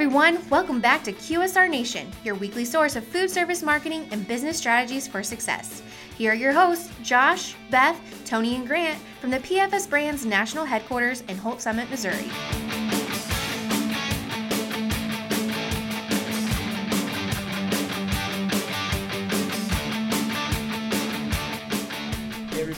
everyone. 0.00 0.38
Welcome 0.48 0.80
back 0.80 1.04
to 1.04 1.12
QSR 1.12 1.68
Nation, 1.68 2.10
your 2.24 2.34
weekly 2.34 2.64
source 2.64 2.96
of 2.96 3.04
food 3.04 3.30
service 3.30 3.62
marketing 3.62 4.08
and 4.10 4.26
business 4.26 4.56
strategies 4.56 5.06
for 5.06 5.22
success. 5.22 5.82
Here 6.16 6.32
are 6.32 6.34
your 6.34 6.54
hosts, 6.54 6.90
Josh, 7.02 7.54
Beth, 7.70 8.00
Tony, 8.24 8.54
and 8.54 8.66
Grant 8.66 8.98
from 9.20 9.30
the 9.30 9.40
PFS 9.40 9.90
Brands 9.90 10.24
National 10.24 10.64
Headquarters 10.64 11.20
in 11.28 11.36
Holts 11.36 11.64
Summit, 11.64 11.90
Missouri. 11.90 12.30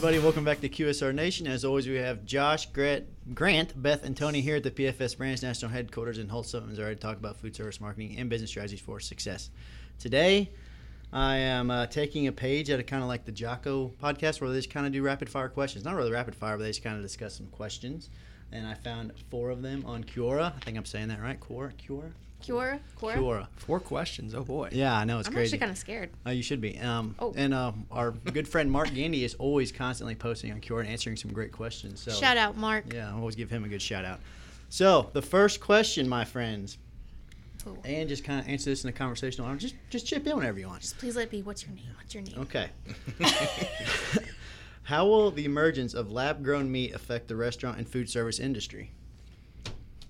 Everybody, 0.05 0.25
welcome 0.25 0.45
back 0.45 0.61
to 0.61 0.69
QSR 0.69 1.15
Nation. 1.15 1.47
As 1.47 1.65
always, 1.65 1.87
we 1.87 1.95
have 1.95 2.25
Josh, 2.25 2.67
Grant, 2.67 3.07
Grant, 3.37 3.81
Beth, 3.81 4.03
and 4.03 4.17
Tony 4.17 4.41
here 4.41 4.57
at 4.57 4.65
the 4.65 4.71
PFS 4.73 5.17
Brands 5.17 5.45
National 5.45 5.71
Headquarters 5.71 6.19
in 6.19 6.29
Holt 6.29 6.53
Missouri 6.67 6.97
to 6.97 7.01
talk 7.01 7.19
about 7.19 7.37
food 7.37 7.55
service 7.55 7.81
marketing 7.81 8.19
and 8.19 8.29
business 8.29 8.51
strategies 8.51 8.81
for 8.81 8.99
success. 8.99 9.51
Today, 10.01 10.51
I 11.13 11.37
am 11.37 11.71
uh, 11.71 11.87
taking 11.87 12.27
a 12.27 12.33
page 12.33 12.69
out 12.69 12.81
of 12.81 12.87
kind 12.87 13.05
of 13.05 13.09
like 13.09 13.25
the 13.25 13.31
Jocko 13.31 13.93
podcast 14.03 14.41
where 14.41 14.51
they 14.51 14.57
just 14.57 14.71
kind 14.71 14.87
of 14.87 14.93
do 14.93 15.03
rapid 15.03 15.29
fire 15.29 15.49
questions. 15.49 15.85
Not 15.85 15.95
really 15.95 16.11
rapid 16.11 16.35
fire, 16.35 16.57
but 16.57 16.65
they 16.65 16.71
just 16.71 16.83
kind 16.83 16.97
of 16.97 17.03
discuss 17.03 17.37
some 17.37 17.47
questions. 17.47 18.11
And 18.51 18.67
I 18.67 18.75
found 18.75 19.13
four 19.31 19.51
of 19.51 19.63
them 19.63 19.85
on 19.87 20.03
Quora. 20.03 20.53
I 20.57 20.59
think 20.65 20.77
I'm 20.77 20.85
saying 20.85 21.11
that 21.11 21.23
right. 21.23 21.39
Quora? 21.39 21.75
Quora? 21.75 22.11
Quora? 22.47 22.81
Quora? 22.99 23.15
Quora. 23.17 23.49
Four 23.57 23.81
questions. 23.81 24.35
Oh 24.35 24.43
boy. 24.43 24.69
Yeah, 24.73 24.97
I 24.97 25.05
know 25.05 25.19
it's 25.19 25.29
I'm 25.29 25.35
crazy. 25.35 25.49
actually 25.57 25.59
kind 25.61 25.71
of 25.73 25.79
scared. 25.79 26.11
Uh, 26.27 26.31
you 26.31 26.43
should 26.43 26.61
be. 26.61 26.79
Um, 26.79 27.15
Oh. 27.19 27.33
And 27.37 27.55
uh, 27.55 27.73
our 27.91 28.11
good 28.13 28.49
friend 28.49 28.71
Mark 28.71 28.93
Gandy 28.95 29.25
is 29.25 29.35
always 29.35 29.71
constantly 29.73 30.15
posting 30.15 30.53
on 30.53 30.61
Quora 30.61 30.81
and 30.81 30.89
answering 30.89 31.17
some 31.17 31.33
great 31.33 31.53
questions. 31.53 32.01
So 32.01 32.11
Shout 32.13 32.37
out, 32.37 32.57
Mark. 32.57 32.93
Yeah, 32.93 33.11
I 33.11 33.13
always 33.15 33.35
give 33.37 33.51
him 33.51 33.65
a 33.65 33.69
good 33.69 33.83
shout 33.83 34.05
out. 34.05 34.21
So 34.69 35.11
the 35.13 35.23
first 35.23 35.61
question, 35.61 36.09
my 36.09 36.25
friends, 36.25 36.79
Cool. 37.65 37.79
and 37.85 38.09
just 38.09 38.25
kind 38.25 38.41
of 38.41 38.49
answer 38.49 38.71
this 38.71 38.83
in 38.85 38.91
a 38.91 38.93
conversational. 38.93 39.49
Or 39.51 39.57
just 39.57 39.75
just 39.91 40.07
chip 40.07 40.27
in 40.27 40.37
whenever 40.37 40.59
you 40.59 40.67
want. 40.67 40.81
Just 40.83 40.99
please 40.99 41.15
let 41.17 41.25
it 41.25 41.31
be. 41.31 41.43
What's 41.43 41.65
your 41.65 41.75
name? 41.75 41.85
What's 41.97 42.15
your 42.15 42.23
name? 42.25 42.39
Okay. 42.41 42.71
How 44.85 45.07
will 45.07 45.31
the 45.31 45.45
emergence 45.45 45.95
of 45.95 46.11
lab-grown 46.11 46.71
meat 46.71 46.93
affect 46.93 47.29
the 47.29 47.37
restaurant 47.37 47.79
and 47.79 47.89
food 47.89 48.11
service 48.11 48.41
industry? 48.41 48.91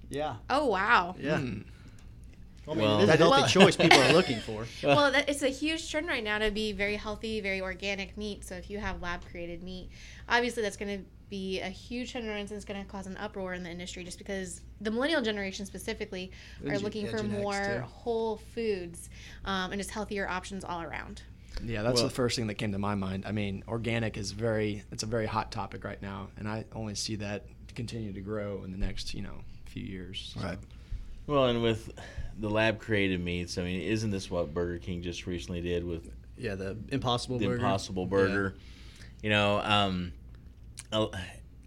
Yeah. 0.09 0.37
Oh, 0.49 0.67
wow. 0.67 1.15
Yeah. 1.19 1.39
Hmm. 1.39 1.61
I 2.69 2.75
mean, 2.75 2.79
Well- 2.85 3.01
it 3.01 3.03
is 3.03 3.09
a 3.09 3.13
That 3.13 3.19
healthy 3.19 3.41
Well- 3.41 3.49
choice 3.49 3.77
people 3.77 3.99
are 3.99 4.13
looking 4.21 4.39
for. 4.41 4.67
well, 4.85 5.11
that, 5.13 5.29
it's 5.29 5.43
a 5.43 5.49
huge 5.49 5.91
trend 5.91 6.07
right 6.09 6.23
now 6.23 6.39
to 6.39 6.51
be 6.51 6.73
very 6.73 6.97
healthy, 6.97 7.41
very 7.41 7.61
organic 7.61 8.17
meat. 8.17 8.45
So 8.45 8.55
if 8.55 8.71
you 8.71 8.79
have 8.79 9.03
lab 9.03 9.25
created 9.31 9.63
meat, 9.63 9.91
obviously 10.29 10.63
that's 10.63 10.77
going 10.77 10.99
to 10.99 11.05
be 11.29 11.61
a 11.61 11.69
huge 11.69 12.13
hindrance 12.13 12.51
and 12.51 12.57
it's 12.57 12.65
going 12.67 12.81
to 12.83 12.89
cause 12.91 13.07
an 13.07 13.17
uproar 13.17 13.55
in 13.55 13.63
the 13.63 13.71
industry 13.71 14.05
just 14.05 14.19
because 14.19 14.61
the 14.83 14.91
millennial 14.91 15.23
generation 15.23 15.65
specifically 15.67 16.31
are 16.65 16.73
Gen- 16.75 16.83
looking 16.83 17.07
yeah, 17.07 17.17
for 17.17 17.23
more 17.23 17.53
too. 17.65 17.81
whole 17.87 18.37
foods 18.55 19.09
um, 19.47 19.73
and 19.73 19.81
just 19.81 19.91
healthier 19.91 20.29
options 20.29 20.63
all 20.63 20.83
around. 20.83 21.23
Yeah, 21.65 21.83
that's 21.83 21.97
Well- 21.97 22.05
the 22.05 22.15
first 22.15 22.37
thing 22.37 22.47
that 22.49 22.55
came 22.55 22.71
to 22.73 22.79
my 22.79 22.95
mind. 22.95 23.25
I 23.27 23.33
mean, 23.33 23.65
organic 23.67 24.17
is 24.17 24.31
very 24.33 24.85
it's 24.93 25.03
a 25.03 25.07
very 25.07 25.27
hot 25.27 25.51
topic 25.51 25.85
right 25.85 26.01
now, 26.01 26.29
and 26.37 26.47
I 26.49 26.65
only 26.75 26.95
see 26.95 27.17
that 27.17 27.47
continue 27.75 28.13
to 28.13 28.21
grow 28.21 28.63
in 28.65 28.71
the 28.73 28.79
next, 28.79 29.15
you 29.15 29.23
know, 29.23 29.39
few 29.65 29.83
years. 29.83 30.33
So- 30.37 30.47
Right. 30.47 30.59
Well, 31.27 31.47
and 31.47 31.63
with 31.63 31.91
the 32.39 32.49
lab 32.51 32.79
created 32.79 33.21
meats, 33.21 33.59
I 33.59 33.63
mean, 33.63 33.81
isn't 33.81 34.11
this 34.11 34.31
what 34.31 34.53
Burger 34.53 34.79
King 34.79 35.03
just 35.03 35.27
recently 35.27 35.61
did 35.61 35.85
with 35.85 36.11
Yeah, 36.37 36.55
the 36.57 36.77
Impossible 36.91 37.39
the 37.39 37.47
Burger. 37.47 37.57
Impossible 37.59 38.07
Burger? 38.07 38.55
You 39.23 39.31
know, 39.31 39.61
um, 39.61 40.13
I 40.93 41.09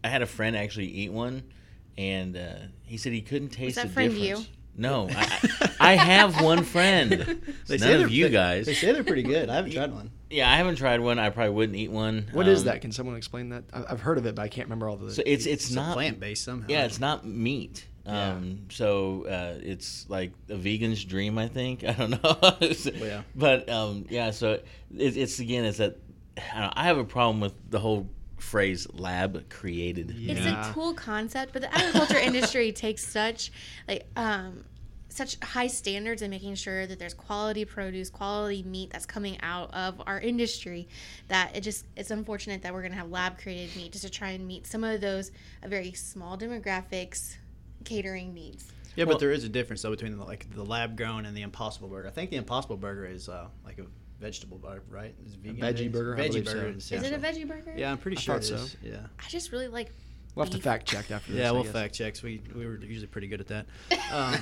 I 0.04 0.08
had 0.10 0.22
a 0.22 0.26
friend 0.28 0.56
actually 0.58 0.88
eat 0.88 1.12
one, 1.12 1.44
and 1.98 2.36
uh, 2.36 2.56
he 2.84 2.98
said 2.98 3.14
he 3.14 3.22
couldn't 3.22 3.50
taste 3.50 3.76
that 3.78 3.88
the 3.88 3.94
friend 3.94 4.14
difference. 4.14 4.42
you? 4.48 4.54
No, 4.78 5.08
I, 5.16 5.40
I 5.80 5.92
I 5.92 5.96
have 5.96 6.42
one 6.42 6.64
friend. 6.66 7.12
They 7.12 7.78
None 7.78 7.80
say 7.80 7.94
of 7.94 8.00
they're- 8.02 8.08
you 8.10 8.28
guys. 8.28 8.66
They 8.66 8.74
say 8.74 8.92
they're 8.92 9.06
pretty 9.06 9.24
good. 9.24 9.50
I 9.50 9.56
haven't 9.56 9.72
tried 9.72 9.94
one. 9.94 10.12
yeah, 10.30 10.52
I 10.52 10.58
haven't 10.58 10.76
tried 10.76 11.00
one. 11.00 11.18
I 11.18 11.30
probably 11.30 11.54
wouldn't 11.54 11.78
eat 11.78 11.92
one. 11.92 12.28
What 12.34 12.46
is 12.50 12.60
Um, 12.60 12.66
that? 12.66 12.82
Can 12.82 12.92
someone 12.92 13.16
explain 13.16 13.50
that? 13.50 13.64
I- 13.72 13.86
I've 13.90 14.02
heard 14.02 14.18
of 14.18 14.26
it, 14.26 14.36
but 14.36 14.42
I 14.42 14.50
can't 14.50 14.66
remember 14.68 14.90
all 14.90 14.98
the. 14.98 15.12
So 15.14 15.24
it's 15.26 15.46
it's, 15.46 15.66
It's 15.68 15.72
not 15.74 15.94
plant 15.94 16.20
based 16.20 16.44
somehow. 16.44 16.68
Yeah, 16.70 16.84
it's 16.84 17.00
not 17.00 17.26
meat. 17.26 17.88
Yeah. 18.06 18.34
Um, 18.34 18.68
so 18.70 19.26
uh, 19.26 19.60
it's 19.62 20.06
like 20.10 20.32
a 20.50 20.56
vegan's 20.56 21.04
dream, 21.04 21.38
I 21.38 21.48
think. 21.48 21.84
I 21.88 21.94
don't 21.94 22.12
know. 22.12 22.58
yeah. 22.96 23.24
But 23.36 23.70
um, 23.70 24.06
yeah, 24.10 24.32
so 24.32 24.54
it, 24.54 25.18
it's 25.18 25.40
again, 25.40 25.66
it's 25.66 25.80
that 25.80 25.98
I, 26.54 26.60
know, 26.60 26.74
I 26.74 26.84
have 26.84 26.98
a 26.98 27.06
problem 27.06 27.40
with 27.40 27.54
the 27.70 27.80
whole 27.80 28.08
phrase 28.38 28.88
"lab 28.94 29.50
created." 29.50 30.14
It's 30.18 30.46
a 30.46 30.72
cool 30.74 30.94
concept, 30.94 31.54
but 31.54 31.62
the 31.62 31.74
agriculture 31.74 32.18
industry 32.22 32.72
takes 32.72 33.08
such 33.08 33.52
like 33.88 34.06
um 34.16 34.64
such 35.16 35.40
high 35.42 35.68
standards 35.68 36.22
in 36.22 36.30
making 36.30 36.56
sure 36.56 36.86
that 36.86 37.00
there's 37.00 37.14
quality 37.14 37.64
produce, 37.64 38.10
quality 38.10 38.64
meat 38.64 38.90
that's 38.92 39.06
coming 39.06 39.40
out 39.42 39.74
of 39.74 40.02
our 40.06 40.20
industry 40.20 40.90
that 41.30 41.56
it 41.56 41.62
just 41.62 41.86
it's 41.96 42.12
unfortunate 42.12 42.62
that 42.62 42.74
we're 42.74 42.82
going 42.82 42.92
to 42.92 42.98
have 42.98 43.10
lab 43.10 43.38
created 43.38 43.74
meat 43.78 43.94
just 43.94 44.04
to 44.04 44.12
try 44.12 44.32
and 44.32 44.46
meet 44.46 44.68
some 44.68 44.84
of 44.84 45.00
those 45.00 45.32
uh, 45.64 45.68
very 45.70 45.94
small 45.94 46.38
demographics 46.38 47.38
catering 47.86 48.34
needs. 48.34 48.66
Yeah, 48.96 49.06
Well- 49.06 49.16
but 49.16 49.20
there 49.20 49.32
is 49.32 49.44
a 49.44 49.50
difference 49.50 49.82
though 49.82 49.92
between 49.92 50.18
the, 50.18 50.24
like 50.24 50.50
the 50.54 50.64
lab 50.64 50.96
grown 50.98 51.26
and 51.26 51.36
the 51.36 51.42
Impossible 51.42 51.88
Burger. 51.88 52.08
I 52.08 52.12
think 52.12 52.30
the 52.32 52.38
Impossible 52.38 52.78
Burger 52.78 53.06
is 53.06 53.28
uh, 53.30 53.48
like 53.66 53.78
a 53.80 53.86
vegetable 54.20 54.58
burger, 54.58 54.84
right? 54.90 55.14
It's 55.26 55.36
vegan. 55.36 55.62
A 55.64 55.74
veggie 55.74 55.92
burger, 55.92 56.16
I 56.16 56.20
Veggie 56.20 56.28
believe 56.30 56.46
burger. 56.46 56.80
so. 56.80 56.96
Is 56.96 57.04
it 57.04 57.14
a 57.14 57.18
veggie 57.18 57.48
burger? 57.48 57.74
Yeah, 57.76 57.92
I'm 57.92 57.98
pretty 57.98 58.18
I 58.18 58.20
sure 58.22 58.36
thought 58.36 58.44
it 58.44 58.48
so. 58.48 58.56
is. 58.56 58.78
Yeah. 58.82 58.98
I 59.20 59.28
just 59.30 59.52
really 59.52 59.68
like 59.68 59.92
we'll 60.34 60.46
have 60.46 60.54
to 60.56 60.62
fact 60.62 60.88
check 60.88 61.12
after 61.12 61.32
this. 61.34 61.40
Yeah, 61.42 61.52
we'll 61.52 61.64
fact 61.66 61.94
check. 61.94 62.16
We 62.24 62.42
we 62.56 62.66
were 62.66 62.78
usually 62.78 63.08
pretty 63.08 63.28
good 63.28 63.42
at 63.42 63.48
that. 63.48 63.66
Um, 64.12 64.36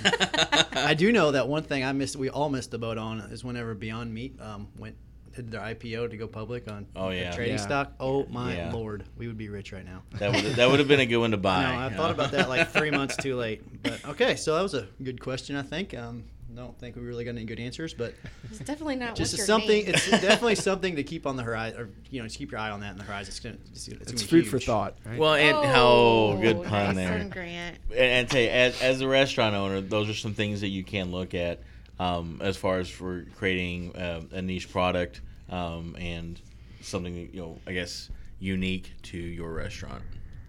I 0.74 0.94
do 0.94 1.12
know 1.14 1.32
that 1.32 1.48
one 1.48 1.64
thing 1.64 1.84
I 1.86 1.92
missed. 1.94 2.16
We 2.18 2.30
all 2.30 2.50
missed 2.50 2.70
the 2.72 2.78
boat 2.78 2.98
on 2.98 3.20
is 3.22 3.44
whenever 3.46 3.74
Beyond 3.74 4.14
Meat 4.14 4.36
um, 4.42 4.68
went 4.78 4.96
did 5.36 5.52
their 5.52 5.62
IPO 5.62 6.10
to 6.12 6.18
go 6.18 6.28
public 6.28 6.70
on 6.70 6.86
Oh, 6.96 7.10
a 7.10 7.16
yeah. 7.16 7.32
trading 7.32 7.56
Yeah. 7.58 7.62
stock. 7.62 7.94
Oh 8.00 8.26
my 8.30 8.56
Yeah. 8.56 8.72
lord, 8.72 9.04
we 9.18 9.28
would 9.28 9.38
be 9.38 9.50
rich 9.50 9.72
right 9.74 9.86
now. 9.86 10.04
That 10.20 10.32
would 10.34 10.44
that 10.56 10.70
would 10.70 10.80
have 10.80 10.88
been 10.88 11.00
a 11.00 11.06
good 11.06 11.18
one 11.18 11.32
to 11.32 11.38
buy. 11.52 11.64
know. 11.64 11.80
I 11.86 11.90
thought 11.90 12.12
about 12.12 12.32
that 12.32 12.50
like 12.50 12.70
three 12.70 12.92
months 13.00 13.18
too 13.18 13.36
late. 13.36 13.62
But 13.84 14.06
okay, 14.10 14.36
so 14.36 14.56
that 14.56 14.62
was 14.62 14.74
a 14.74 14.88
good 15.04 15.20
question. 15.22 15.56
I 15.56 15.62
think. 15.64 15.94
Um, 15.94 16.24
don't 16.56 16.78
think 16.78 16.96
we 16.96 17.02
really 17.02 17.24
got 17.26 17.32
any 17.32 17.46
good 17.46 17.60
answers, 17.60 17.96
but 17.96 18.14
it's 18.52 18.60
definitely 18.60 18.96
not 18.98 19.16
just 19.16 19.34
what's 19.34 19.38
your 19.40 19.48
something. 19.48 19.86
name. 19.86 19.96
It's 19.96 20.08
definitely 20.08 20.54
something 20.70 20.96
to 20.98 21.04
keep 21.04 21.26
on 21.26 21.36
the 21.36 21.42
horizon, 21.42 21.80
or 21.82 21.90
you 22.12 22.20
know, 22.20 22.28
just 22.28 22.38
keep 22.38 22.52
your 22.52 22.60
eye 22.60 22.70
on 22.70 22.82
that 22.82 22.92
in 22.92 22.98
the 23.00 23.04
horizon. 23.04 23.30
It's 23.32 23.40
gonna, 23.40 23.56
it's, 23.72 23.88
it's, 23.88 24.02
It's 24.02 24.12
gonna 24.12 24.22
be 24.22 24.28
food 24.44 24.48
for 24.48 24.60
thought. 24.60 25.00
Right? 25.04 25.18
Well, 25.18 25.34
and 25.34 25.58
oh, 25.58 26.38
good 26.40 26.62
pun 26.64 26.86
one, 26.88 26.96
there. 26.96 27.24
Grant. 27.32 27.78
And, 27.90 27.98
and 28.00 28.30
tell 28.30 28.40
you, 28.40 28.50
as, 28.50 28.80
as 28.84 29.02
a 29.02 29.08
restaurant 29.08 29.56
owner, 29.56 29.82
those 29.82 30.08
are 30.10 30.14
some 30.14 30.36
things 30.36 30.62
that 30.62 30.68
you 30.68 30.84
can 30.84 31.12
look 31.12 31.34
at 31.34 31.62
um, 32.00 32.40
as 32.42 32.58
far 32.58 32.80
as 32.80 32.90
for 32.90 33.26
creating 33.38 33.96
uh, 33.96 34.22
a 34.32 34.42
niche 34.42 34.72
product 34.72 35.22
um, 35.50 35.96
and 36.00 36.42
something 36.82 37.16
you 37.34 37.40
know, 37.42 37.60
I 37.68 37.74
guess, 37.74 38.10
unique 38.40 38.92
to 39.04 39.18
your 39.18 39.54
restaurant. 39.54 40.04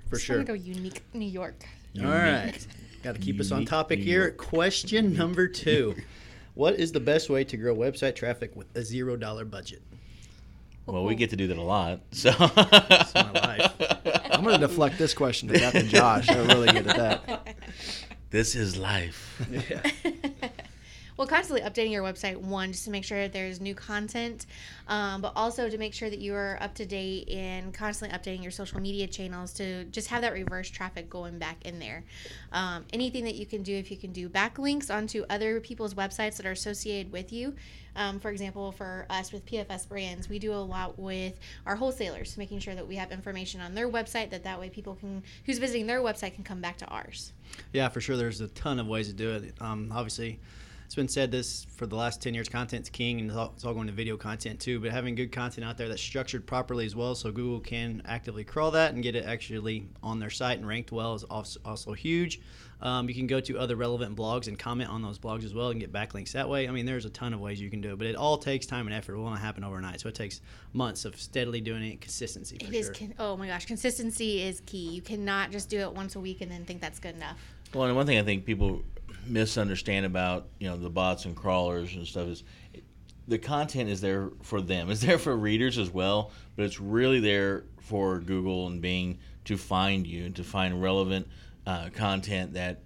for 0.08 0.16
Just 0.16 0.26
sure. 0.26 0.36
wanna 0.36 0.46
go 0.46 0.54
unique 0.54 1.02
New 1.12 1.26
York. 1.28 1.64
All 2.00 2.06
right. 2.10 2.66
Got 3.02 3.14
to 3.16 3.20
keep 3.20 3.38
us 3.38 3.52
on 3.52 3.66
topic 3.66 3.98
New 4.00 4.04
here. 4.06 4.22
York. 4.22 4.36
Question 4.38 5.12
number 5.16 5.46
two. 5.46 5.94
What 6.54 6.74
is 6.74 6.90
the 6.92 7.00
best 7.00 7.28
way 7.30 7.44
to 7.44 7.56
grow 7.56 7.74
website 7.76 8.16
traffic 8.16 8.56
with 8.56 8.66
a 8.76 8.82
zero 8.82 9.16
dollar 9.16 9.44
budget? 9.44 9.82
Well, 10.86 11.04
we 11.04 11.14
get 11.14 11.30
to 11.30 11.36
do 11.36 11.46
that 11.48 11.56
a 11.58 11.62
lot. 11.62 12.00
So 12.12 12.30
my 12.38 13.30
life. 13.32 13.72
I'm 14.32 14.42
going 14.42 14.58
to 14.60 14.66
deflect 14.66 14.98
this 14.98 15.14
question 15.14 15.48
to 15.48 15.54
Beth 15.54 15.74
and 15.74 15.88
Josh. 15.88 16.26
They're 16.26 16.44
really 16.46 16.72
good 16.72 16.86
at 16.86 16.96
that. 16.96 17.54
this 18.30 18.54
is 18.54 18.76
life. 18.76 19.40
Yeah. 19.50 20.50
Well, 21.16 21.26
constantly 21.26 21.64
updating 21.68 21.92
your 21.92 22.02
website, 22.02 22.36
one, 22.36 22.72
just 22.72 22.84
to 22.84 22.90
make 22.90 23.04
sure 23.04 23.20
that 23.22 23.32
there's 23.32 23.60
new 23.60 23.74
content, 23.74 24.46
um, 24.88 25.20
but 25.20 25.32
also 25.36 25.68
to 25.68 25.78
make 25.78 25.94
sure 25.94 26.10
that 26.10 26.18
you 26.18 26.34
are 26.34 26.58
up 26.60 26.74
to 26.74 26.84
date 26.84 27.28
and 27.28 27.72
constantly 27.72 28.16
updating 28.16 28.42
your 28.42 28.50
social 28.50 28.80
media 28.80 29.06
channels 29.06 29.52
to 29.54 29.84
just 29.86 30.08
have 30.08 30.22
that 30.22 30.32
reverse 30.32 30.68
traffic 30.68 31.08
going 31.08 31.38
back 31.38 31.64
in 31.64 31.78
there. 31.78 32.04
Um, 32.52 32.84
anything 32.92 33.24
that 33.24 33.36
you 33.36 33.46
can 33.46 33.62
do, 33.62 33.74
if 33.74 33.90
you 33.90 33.96
can 33.96 34.12
do 34.12 34.28
backlinks 34.28 34.92
onto 34.92 35.24
other 35.30 35.60
people's 35.60 35.94
websites 35.94 36.36
that 36.36 36.46
are 36.46 36.52
associated 36.52 37.12
with 37.12 37.32
you. 37.32 37.54
Um, 37.96 38.18
for 38.18 38.30
example, 38.30 38.72
for 38.72 39.06
us 39.08 39.32
with 39.32 39.46
PFS 39.46 39.88
Brands, 39.88 40.28
we 40.28 40.40
do 40.40 40.52
a 40.52 40.56
lot 40.56 40.98
with 40.98 41.38
our 41.64 41.76
wholesalers, 41.76 42.36
making 42.36 42.58
sure 42.58 42.74
that 42.74 42.86
we 42.86 42.96
have 42.96 43.12
information 43.12 43.60
on 43.60 43.74
their 43.74 43.88
website 43.88 44.30
that 44.30 44.42
that 44.42 44.58
way 44.58 44.68
people 44.68 44.96
can, 44.96 45.22
who's 45.46 45.58
visiting 45.58 45.86
their 45.86 46.00
website, 46.00 46.34
can 46.34 46.42
come 46.42 46.60
back 46.60 46.76
to 46.78 46.86
ours. 46.86 47.32
Yeah, 47.72 47.88
for 47.88 48.00
sure. 48.00 48.16
There's 48.16 48.40
a 48.40 48.48
ton 48.48 48.80
of 48.80 48.88
ways 48.88 49.06
to 49.06 49.14
do 49.14 49.30
it. 49.30 49.54
Um, 49.60 49.92
obviously, 49.94 50.40
it's 50.94 50.96
been 50.96 51.08
said 51.08 51.32
this 51.32 51.66
for 51.74 51.86
the 51.86 51.96
last 51.96 52.22
10 52.22 52.34
years 52.34 52.48
content's 52.48 52.88
king, 52.88 53.18
and 53.18 53.28
it's 53.28 53.36
all, 53.36 53.52
it's 53.56 53.64
all 53.64 53.74
going 53.74 53.88
to 53.88 53.92
video 53.92 54.16
content 54.16 54.60
too. 54.60 54.78
But 54.78 54.92
having 54.92 55.16
good 55.16 55.32
content 55.32 55.66
out 55.66 55.76
there 55.76 55.88
that's 55.88 56.00
structured 56.00 56.46
properly 56.46 56.86
as 56.86 56.94
well, 56.94 57.16
so 57.16 57.32
Google 57.32 57.58
can 57.58 58.00
actively 58.04 58.44
crawl 58.44 58.70
that 58.70 58.94
and 58.94 59.02
get 59.02 59.16
it 59.16 59.24
actually 59.24 59.88
on 60.04 60.20
their 60.20 60.30
site 60.30 60.58
and 60.58 60.68
ranked 60.68 60.92
well, 60.92 61.16
is 61.16 61.24
also, 61.24 61.58
also 61.64 61.94
huge. 61.94 62.40
Um, 62.80 63.08
you 63.08 63.14
can 63.16 63.26
go 63.26 63.40
to 63.40 63.58
other 63.58 63.74
relevant 63.74 64.14
blogs 64.14 64.46
and 64.46 64.56
comment 64.56 64.88
on 64.88 65.02
those 65.02 65.18
blogs 65.18 65.44
as 65.44 65.52
well 65.52 65.70
and 65.70 65.80
get 65.80 65.92
backlinks 65.92 66.30
that 66.30 66.48
way. 66.48 66.68
I 66.68 66.70
mean, 66.70 66.86
there's 66.86 67.06
a 67.06 67.10
ton 67.10 67.34
of 67.34 67.40
ways 67.40 67.60
you 67.60 67.70
can 67.70 67.80
do 67.80 67.94
it, 67.94 67.98
but 67.98 68.06
it 68.06 68.14
all 68.14 68.38
takes 68.38 68.64
time 68.64 68.86
and 68.86 68.94
effort. 68.94 69.14
It 69.14 69.18
won't 69.18 69.40
happen 69.40 69.64
overnight. 69.64 70.00
So 70.00 70.08
it 70.08 70.14
takes 70.14 70.42
months 70.74 71.04
of 71.04 71.20
steadily 71.20 71.60
doing 71.60 71.82
it 71.82 72.00
consistency. 72.02 72.56
For 72.58 72.66
It 72.66 72.74
is. 72.74 72.86
sure. 72.86 72.94
Con- 72.94 73.14
oh 73.18 73.36
my 73.36 73.48
gosh, 73.48 73.66
consistency 73.66 74.42
is 74.42 74.62
key. 74.64 74.90
You 74.90 75.02
cannot 75.02 75.50
just 75.50 75.68
do 75.68 75.80
it 75.80 75.92
once 75.92 76.14
a 76.14 76.20
week 76.20 76.40
and 76.40 76.52
then 76.52 76.64
think 76.64 76.80
that's 76.80 77.00
good 77.00 77.16
enough. 77.16 77.40
Well, 77.72 77.86
and 77.86 77.96
one 77.96 78.06
thing 78.06 78.18
I 78.18 78.22
think 78.22 78.44
people 78.44 78.84
misunderstand 79.26 80.06
about 80.06 80.48
you 80.58 80.68
know 80.68 80.76
the 80.76 80.90
bots 80.90 81.24
and 81.24 81.36
crawlers 81.36 81.94
and 81.94 82.06
stuff 82.06 82.28
is 82.28 82.44
the 83.26 83.38
content 83.38 83.88
is 83.88 84.00
there 84.00 84.30
for 84.42 84.60
them. 84.60 84.90
It's 84.90 85.00
there 85.00 85.18
for 85.18 85.36
readers 85.36 85.78
as 85.78 85.90
well, 85.90 86.30
but 86.56 86.64
it's 86.64 86.80
really 86.80 87.20
there 87.20 87.64
for 87.80 88.20
Google 88.20 88.66
and 88.66 88.80
Bing 88.80 89.18
to 89.46 89.56
find 89.56 90.06
you 90.06 90.26
and 90.26 90.36
to 90.36 90.44
find 90.44 90.82
relevant 90.82 91.26
uh, 91.66 91.88
content 91.94 92.54
that 92.54 92.80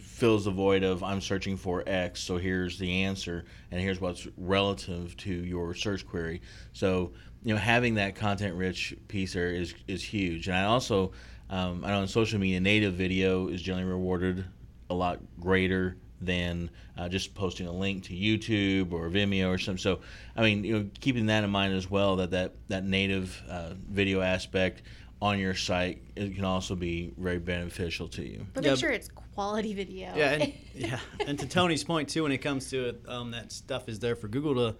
fills 0.00 0.44
the 0.44 0.50
void 0.50 0.82
of 0.82 1.02
I'm 1.02 1.20
searching 1.20 1.56
for 1.56 1.82
X, 1.86 2.20
so 2.20 2.36
here's 2.36 2.78
the 2.78 3.02
answer, 3.02 3.44
and 3.70 3.80
here's 3.80 4.00
what's 4.00 4.26
relative 4.36 5.16
to 5.18 5.32
your 5.32 5.74
search 5.74 6.06
query. 6.06 6.40
So 6.72 7.12
you 7.42 7.54
know 7.54 7.60
having 7.60 7.94
that 7.94 8.14
content 8.16 8.54
rich 8.54 8.94
piece 9.08 9.34
there 9.34 9.50
is 9.50 9.74
is 9.86 10.02
huge. 10.02 10.48
And 10.48 10.56
I 10.56 10.64
also 10.64 11.12
um, 11.50 11.84
I 11.84 11.90
know 11.90 12.00
on 12.00 12.08
social 12.08 12.38
media 12.38 12.60
native 12.60 12.94
video 12.94 13.48
is 13.48 13.60
generally 13.60 13.90
rewarded 13.90 14.44
a 14.90 14.94
lot 14.94 15.20
greater 15.40 15.96
than 16.20 16.70
uh, 16.96 17.08
just 17.08 17.34
posting 17.34 17.66
a 17.66 17.72
link 17.72 18.04
to 18.04 18.14
YouTube 18.14 18.92
or 18.92 19.08
Vimeo 19.10 19.50
or 19.50 19.58
something. 19.58 19.78
So, 19.78 20.00
I 20.36 20.42
mean, 20.42 20.64
you 20.64 20.78
know, 20.78 20.90
keeping 21.00 21.26
that 21.26 21.44
in 21.44 21.50
mind 21.50 21.74
as 21.74 21.90
well, 21.90 22.16
that 22.16 22.30
that, 22.30 22.54
that 22.68 22.84
native 22.84 23.42
uh, 23.48 23.74
video 23.90 24.20
aspect 24.20 24.82
on 25.20 25.38
your 25.38 25.54
site 25.54 26.02
it 26.16 26.34
can 26.34 26.44
also 26.44 26.74
be 26.74 27.12
very 27.16 27.38
beneficial 27.38 28.08
to 28.08 28.22
you. 28.22 28.46
But 28.52 28.64
Yeah. 28.64 28.72
make 28.72 28.80
sure 28.80 28.90
it's 28.90 29.08
quality 29.34 29.74
video. 29.74 30.14
Yeah, 30.14 30.32
and, 30.32 30.52
yeah, 30.74 30.98
and 31.26 31.38
to 31.38 31.46
Tony's 31.46 31.84
point 31.84 32.08
too, 32.08 32.22
when 32.24 32.32
it 32.32 32.38
comes 32.38 32.68
to 32.70 32.88
it, 32.88 33.02
um, 33.08 33.30
that 33.30 33.50
stuff 33.52 33.88
is 33.88 33.98
there 33.98 34.16
for 34.16 34.28
Google 34.28 34.54
to 34.54 34.76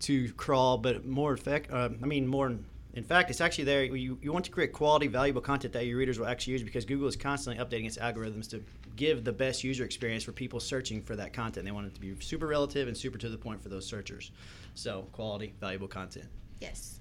to 0.00 0.32
crawl, 0.32 0.78
but 0.78 1.04
more 1.04 1.34
effect. 1.34 1.70
Uh, 1.70 1.90
I 2.02 2.06
mean, 2.06 2.26
more. 2.26 2.56
In 2.94 3.04
fact, 3.04 3.30
it's 3.30 3.40
actually 3.40 3.64
there. 3.64 3.84
You, 3.84 4.18
you 4.20 4.32
want 4.32 4.44
to 4.46 4.50
create 4.50 4.72
quality, 4.72 5.06
valuable 5.06 5.40
content 5.40 5.72
that 5.74 5.86
your 5.86 5.96
readers 5.98 6.18
will 6.18 6.26
actually 6.26 6.54
use 6.54 6.62
because 6.62 6.84
Google 6.84 7.06
is 7.06 7.14
constantly 7.16 7.64
updating 7.64 7.86
its 7.86 7.96
algorithms 7.98 8.50
to 8.50 8.62
give 8.96 9.22
the 9.22 9.32
best 9.32 9.62
user 9.62 9.84
experience 9.84 10.24
for 10.24 10.32
people 10.32 10.58
searching 10.58 11.00
for 11.00 11.14
that 11.16 11.32
content. 11.32 11.64
They 11.64 11.70
want 11.72 11.86
it 11.86 11.94
to 11.94 12.00
be 12.00 12.14
super 12.20 12.48
relative 12.48 12.88
and 12.88 12.96
super 12.96 13.16
to 13.18 13.28
the 13.28 13.38
point 13.38 13.62
for 13.62 13.68
those 13.68 13.86
searchers. 13.86 14.32
So, 14.74 15.06
quality, 15.12 15.54
valuable 15.60 15.88
content. 15.88 16.26
yes. 16.60 16.96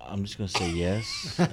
I'm 0.00 0.24
just 0.24 0.36
gonna 0.36 0.48
say 0.48 0.70
yes 0.70 1.36
um, 1.38 1.48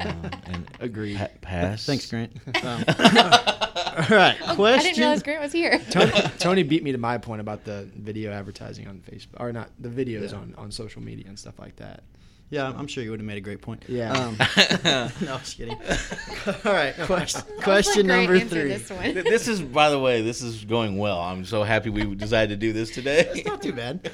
and 0.45 0.67
agree. 0.79 1.15
pa- 1.15 1.27
pass. 1.41 1.85
Thanks, 1.85 2.09
Grant. 2.09 2.31
Um, 2.63 2.83
all 2.87 4.05
right, 4.09 4.37
Oh, 4.41 4.63
I 4.63 4.79
didn't 4.79 4.97
realize 4.97 5.21
Grant 5.21 5.41
was 5.41 5.51
here. 5.51 5.77
Tony, 5.91 6.11
Tony 6.39 6.63
beat 6.63 6.81
me 6.81 6.91
to 6.91 6.97
my 6.97 7.17
point 7.19 7.41
about 7.41 7.63
the 7.65 7.87
video 7.95 8.31
advertising 8.31 8.87
on 8.87 9.01
Facebook, 9.01 9.39
or 9.39 9.51
not 9.51 9.69
the 9.77 9.89
videos 9.89 10.31
Yeah. 10.31 10.37
on, 10.39 10.55
on 10.57 10.71
social 10.71 11.01
media 11.03 11.25
and 11.27 11.37
stuff 11.37 11.59
like 11.59 11.75
that. 11.75 12.03
Yeah, 12.51 12.73
I'm 12.75 12.87
sure 12.87 13.03
you 13.03 13.11
would 13.11 13.19
have 13.19 13.27
made 13.27 13.37
a 13.37 13.41
great 13.41 13.61
point. 13.61 13.85
Yeah. 13.87 14.11
Um, 14.11 14.35
no, 14.83 15.33
I'm 15.33 15.39
just 15.39 15.57
kidding. 15.57 15.75
All 16.65 16.73
right, 16.73 16.95
question, 17.01 17.41
question 17.61 18.07
number 18.07 18.39
three. 18.39 18.69
This 18.69 18.89
this 18.89 19.47
is, 19.47 19.61
by 19.61 19.91
the 19.91 19.99
way, 19.99 20.21
this 20.23 20.41
is 20.41 20.65
going 20.65 20.97
well. 20.97 21.19
I'm 21.19 21.45
so 21.45 21.63
happy 21.63 21.89
we 21.89 22.15
decided 22.15 22.49
to 22.49 22.55
do 22.55 22.73
this 22.73 22.89
today. 22.89 23.29
It's 23.33 23.45
not 23.45 23.61
too 23.61 23.73
bad. 23.73 24.11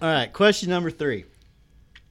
All 0.00 0.08
right, 0.08 0.32
question 0.32 0.70
number 0.70 0.92
three. 0.92 1.24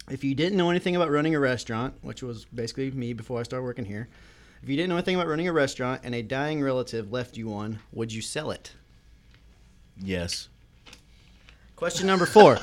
If 0.09 0.23
you 0.23 0.35
didn't 0.35 0.57
know 0.57 0.69
anything 0.69 0.95
about 0.95 1.09
running 1.09 1.35
a 1.35 1.39
restaurant, 1.39 1.95
which 2.01 2.21
was 2.21 2.45
basically 2.45 2.91
me 2.91 3.13
before 3.13 3.39
I 3.39 3.43
started 3.43 3.63
working 3.63 3.85
here, 3.85 4.09
if 4.61 4.69
you 4.69 4.75
didn't 4.75 4.89
know 4.89 4.95
anything 4.95 5.15
about 5.15 5.27
running 5.27 5.47
a 5.47 5.53
restaurant 5.53 6.01
and 6.03 6.13
a 6.13 6.21
dying 6.21 6.61
relative 6.61 7.11
left 7.11 7.37
you 7.37 7.47
one, 7.47 7.79
would 7.93 8.11
you 8.11 8.21
sell 8.21 8.51
it? 8.51 8.73
yes. 10.01 10.49
Question 11.75 12.07
number 12.07 12.25
four. 12.25 12.57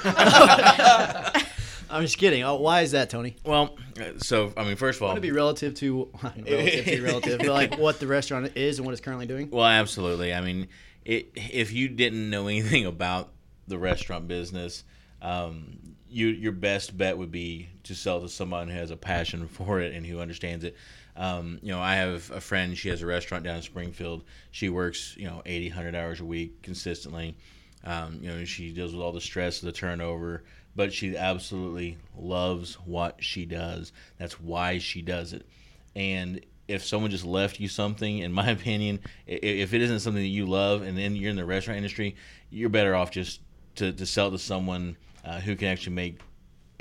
I'm 1.93 2.03
just 2.03 2.19
kidding. 2.19 2.43
Oh, 2.43 2.57
why 2.57 2.81
is 2.81 2.93
that, 2.93 3.11
Tony? 3.11 3.37
Well, 3.45 3.77
uh, 4.01 4.19
so 4.19 4.53
I 4.57 4.65
mean, 4.65 4.77
first 4.77 4.99
of 4.99 5.03
all, 5.03 5.09
Want 5.09 5.19
to 5.19 5.21
be 5.21 5.31
relative 5.31 5.75
to 5.75 6.11
relative 6.23 6.85
to 6.87 7.03
relative, 7.03 7.39
but 7.39 7.49
like 7.49 7.79
what 7.79 8.01
the 8.01 8.07
restaurant 8.07 8.57
is 8.57 8.79
and 8.79 8.87
what 8.87 8.93
it's 8.93 9.01
currently 9.01 9.27
doing. 9.27 9.51
Well, 9.51 9.67
absolutely. 9.67 10.33
I 10.33 10.41
mean, 10.41 10.69
it, 11.05 11.29
if 11.35 11.73
you 11.73 11.89
didn't 11.89 12.31
know 12.31 12.47
anything 12.49 12.87
about 12.87 13.31
the 13.69 13.79
restaurant 13.79 14.27
business, 14.27 14.85
um, 15.21 15.79
you, 16.09 16.29
your 16.29 16.53
best 16.53 16.97
bet 16.97 17.17
would 17.17 17.31
be 17.31 17.69
to 17.85 17.95
sell 17.95 18.21
to 18.21 18.29
someone 18.29 18.69
who 18.69 18.77
has 18.77 18.91
a 18.91 18.97
passion 18.97 19.47
for 19.49 19.81
it 19.81 19.95
and 19.95 20.07
who 20.07 20.21
understands 20.21 20.65
it. 20.65 20.77
Um, 21.15 21.59
you 21.63 21.73
know, 21.73 21.81
I 21.81 21.97
have 21.97 22.31
a 22.31 22.41
friend. 22.41 22.77
She 22.77 22.89
has 22.89 23.03
a 23.03 23.07
restaurant 23.07 23.45
down 23.45 23.57
in 23.57 23.63
Springfield. 23.63 24.25
She 24.51 24.71
works, 24.71 25.15
you 25.19 25.27
know, 25.27 25.43
80, 25.45 25.69
100 25.69 25.95
hours 25.95 26.21
a 26.21 26.25
week 26.25 26.63
consistently. 26.63 27.37
Um, 27.85 28.21
you 28.23 28.31
know, 28.31 28.45
she 28.45 28.73
deals 28.73 28.93
with 28.93 29.03
all 29.03 29.13
the 29.13 29.21
stress 29.21 29.59
of 29.59 29.67
the 29.67 29.73
turnover, 29.73 30.45
but 30.75 30.93
she 30.93 31.17
absolutely 31.17 31.99
loves 32.17 32.75
what 32.75 33.23
she 33.23 33.45
does. 33.45 33.93
That's 34.19 34.41
why 34.41 34.79
she 34.79 35.03
does 35.03 35.33
it. 35.33 35.47
And 35.95 36.45
if 36.69 36.85
someone 36.85 37.11
just 37.11 37.25
left 37.25 37.61
you 37.61 37.69
something, 37.69 38.19
in 38.19 38.33
my 38.33 38.51
opinion, 38.59 39.01
if 39.27 39.75
it 39.75 39.83
isn't 39.83 40.01
something 40.01 40.23
that 40.23 40.29
you 40.29 40.47
love 40.47 40.83
and 40.83 40.97
then 40.97 41.17
you're 41.17 41.31
in 41.31 41.37
the 41.37 41.45
restaurant 41.45 41.77
industry, 41.77 42.17
you're 42.51 42.71
better 42.71 42.95
off 42.95 43.11
just 43.11 43.41
to, 43.77 43.93
to 43.93 44.07
sell 44.07 44.31
to 44.31 44.39
someone 44.39 44.97
uh, 45.25 45.41
who 45.41 45.57
can 45.57 45.69
actually 45.69 45.95
make 45.95 46.21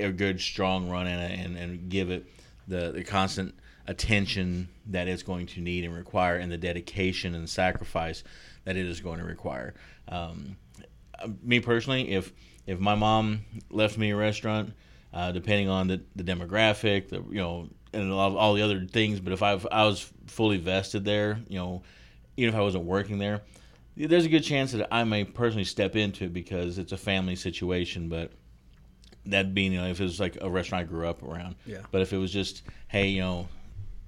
a 0.00 0.10
good, 0.10 0.40
strong 0.40 0.88
run 0.88 1.06
in 1.06 1.18
it 1.18 1.38
and, 1.38 1.56
and 1.56 1.88
give 1.88 2.10
it 2.10 2.26
the, 2.68 2.92
the 2.92 3.04
constant 3.04 3.54
attention 3.86 4.68
that 4.86 5.08
it's 5.08 5.22
going 5.22 5.46
to 5.46 5.60
need 5.60 5.84
and 5.84 5.94
require 5.94 6.36
and 6.36 6.50
the 6.50 6.56
dedication 6.56 7.34
and 7.34 7.48
sacrifice 7.48 8.22
that 8.64 8.76
it 8.76 8.86
is 8.86 9.00
going 9.00 9.18
to 9.18 9.24
require. 9.24 9.74
Um, 10.08 10.56
uh, 11.18 11.28
me 11.42 11.60
personally, 11.60 12.12
if 12.12 12.32
if 12.66 12.78
my 12.78 12.94
mom 12.94 13.40
left 13.70 13.98
me 13.98 14.10
a 14.10 14.16
restaurant, 14.16 14.72
uh, 15.12 15.32
depending 15.32 15.68
on 15.68 15.88
the, 15.88 16.00
the 16.16 16.24
demographic, 16.24 17.08
the 17.08 17.22
you 17.30 17.38
know, 17.38 17.68
and 17.92 18.10
a 18.10 18.14
lot 18.14 18.28
of, 18.28 18.36
all 18.36 18.54
the 18.54 18.62
other 18.62 18.86
things, 18.86 19.20
but 19.20 19.32
if 19.32 19.42
I 19.42 19.60
I 19.70 19.84
was 19.84 20.10
fully 20.26 20.58
vested 20.58 21.04
there, 21.04 21.40
you 21.48 21.58
know, 21.58 21.82
even 22.36 22.54
if 22.54 22.58
I 22.58 22.62
wasn't 22.62 22.84
working 22.84 23.18
there, 23.18 23.42
there's 23.96 24.24
a 24.24 24.28
good 24.30 24.44
chance 24.44 24.72
that 24.72 24.88
I 24.90 25.04
may 25.04 25.24
personally 25.24 25.64
step 25.64 25.96
into 25.96 26.24
it 26.24 26.32
because 26.32 26.78
it's 26.78 26.92
a 26.92 26.96
family 26.96 27.36
situation. 27.36 28.08
But 28.08 28.32
that 29.26 29.54
being, 29.54 29.72
you 29.72 29.80
know, 29.80 29.88
if 29.88 30.00
it 30.00 30.04
was 30.04 30.18
like 30.18 30.38
a 30.40 30.48
restaurant 30.48 30.82
I 30.82 30.86
grew 30.86 31.06
up 31.06 31.22
around, 31.22 31.56
Yeah. 31.66 31.78
But 31.90 32.00
if 32.00 32.12
it 32.12 32.16
was 32.16 32.32
just, 32.32 32.62
hey, 32.88 33.08
you 33.08 33.20
know, 33.20 33.48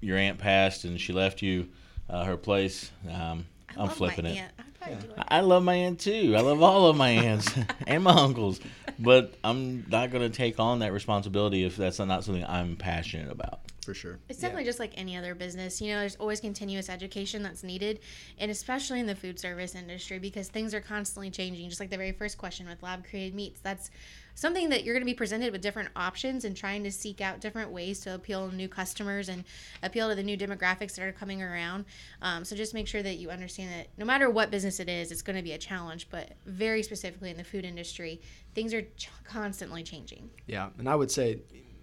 your 0.01 0.17
aunt 0.17 0.39
passed 0.39 0.83
and 0.85 0.99
she 0.99 1.13
left 1.13 1.41
you 1.41 1.69
uh, 2.09 2.25
her 2.25 2.37
place, 2.37 2.91
um, 3.11 3.45
I 3.77 3.81
I'm 3.81 3.87
love 3.87 3.97
flipping 3.97 4.25
my 4.25 4.31
it. 4.31 4.37
aunt. 4.37 4.51
I'd 4.81 4.99
do 4.99 5.07
it. 5.11 5.17
I 5.27 5.39
love 5.41 5.63
my 5.63 5.75
aunt 5.75 5.99
too. 5.99 6.35
I 6.37 6.41
love 6.41 6.61
all 6.61 6.87
of 6.87 6.95
my 6.97 7.09
aunts 7.09 7.51
and 7.87 8.03
my 8.03 8.11
uncles, 8.13 8.59
but 8.99 9.33
I'm 9.43 9.85
not 9.89 10.11
going 10.11 10.29
to 10.29 10.35
take 10.35 10.59
on 10.59 10.79
that 10.79 10.93
responsibility 10.93 11.63
if 11.63 11.75
that's 11.75 11.99
not 11.99 12.23
something 12.23 12.45
I'm 12.45 12.75
passionate 12.75 13.31
about. 13.31 13.59
For 13.83 13.93
sure. 13.93 14.17
It's 14.29 14.39
definitely 14.39 14.63
just 14.63 14.79
like 14.79 14.93
any 14.95 15.15
other 15.15 15.35
business. 15.35 15.79
You 15.79 15.93
know, 15.93 15.99
there's 15.99 16.15
always 16.15 16.39
continuous 16.39 16.89
education 16.89 17.43
that's 17.43 17.63
needed, 17.63 17.99
and 18.39 18.49
especially 18.49 18.99
in 18.99 19.05
the 19.05 19.13
food 19.13 19.39
service 19.39 19.75
industry 19.75 20.17
because 20.17 20.47
things 20.49 20.73
are 20.73 20.81
constantly 20.81 21.29
changing. 21.29 21.69
Just 21.69 21.79
like 21.79 21.91
the 21.91 21.97
very 21.97 22.11
first 22.11 22.39
question 22.39 22.67
with 22.67 22.81
lab 22.81 23.05
created 23.07 23.35
meats, 23.35 23.59
that's 23.61 23.91
something 24.35 24.69
that 24.69 24.83
you're 24.83 24.93
going 24.93 25.01
to 25.01 25.05
be 25.05 25.15
presented 25.15 25.51
with 25.51 25.61
different 25.61 25.89
options 25.95 26.45
and 26.45 26.55
trying 26.55 26.83
to 26.83 26.91
seek 26.91 27.21
out 27.21 27.39
different 27.39 27.71
ways 27.71 27.99
to 28.01 28.13
appeal 28.13 28.49
to 28.49 28.55
new 28.55 28.67
customers 28.67 29.29
and 29.29 29.43
appeal 29.81 30.09
to 30.09 30.15
the 30.15 30.23
new 30.23 30.37
demographics 30.37 30.95
that 30.95 31.03
are 31.03 31.11
coming 31.11 31.41
around. 31.41 31.85
Um, 32.21 32.45
so 32.45 32.55
just 32.55 32.73
make 32.73 32.87
sure 32.87 33.01
that 33.01 33.15
you 33.15 33.29
understand 33.29 33.71
that 33.71 33.87
no 33.97 34.05
matter 34.05 34.29
what 34.29 34.51
business 34.51 34.79
it 34.79 34.89
is, 34.89 35.11
it's 35.11 35.21
going 35.21 35.37
to 35.37 35.41
be 35.43 35.53
a 35.53 35.57
challenge. 35.57 36.07
But 36.09 36.33
very 36.45 36.83
specifically 36.83 37.31
in 37.31 37.37
the 37.37 37.43
food 37.43 37.65
industry, 37.65 38.21
things 38.53 38.73
are 38.73 38.81
ch- 38.81 39.09
constantly 39.23 39.83
changing. 39.83 40.29
Yeah, 40.47 40.69
and 40.77 40.87
I 40.87 40.95
would 40.95 41.09
say, 41.09 41.39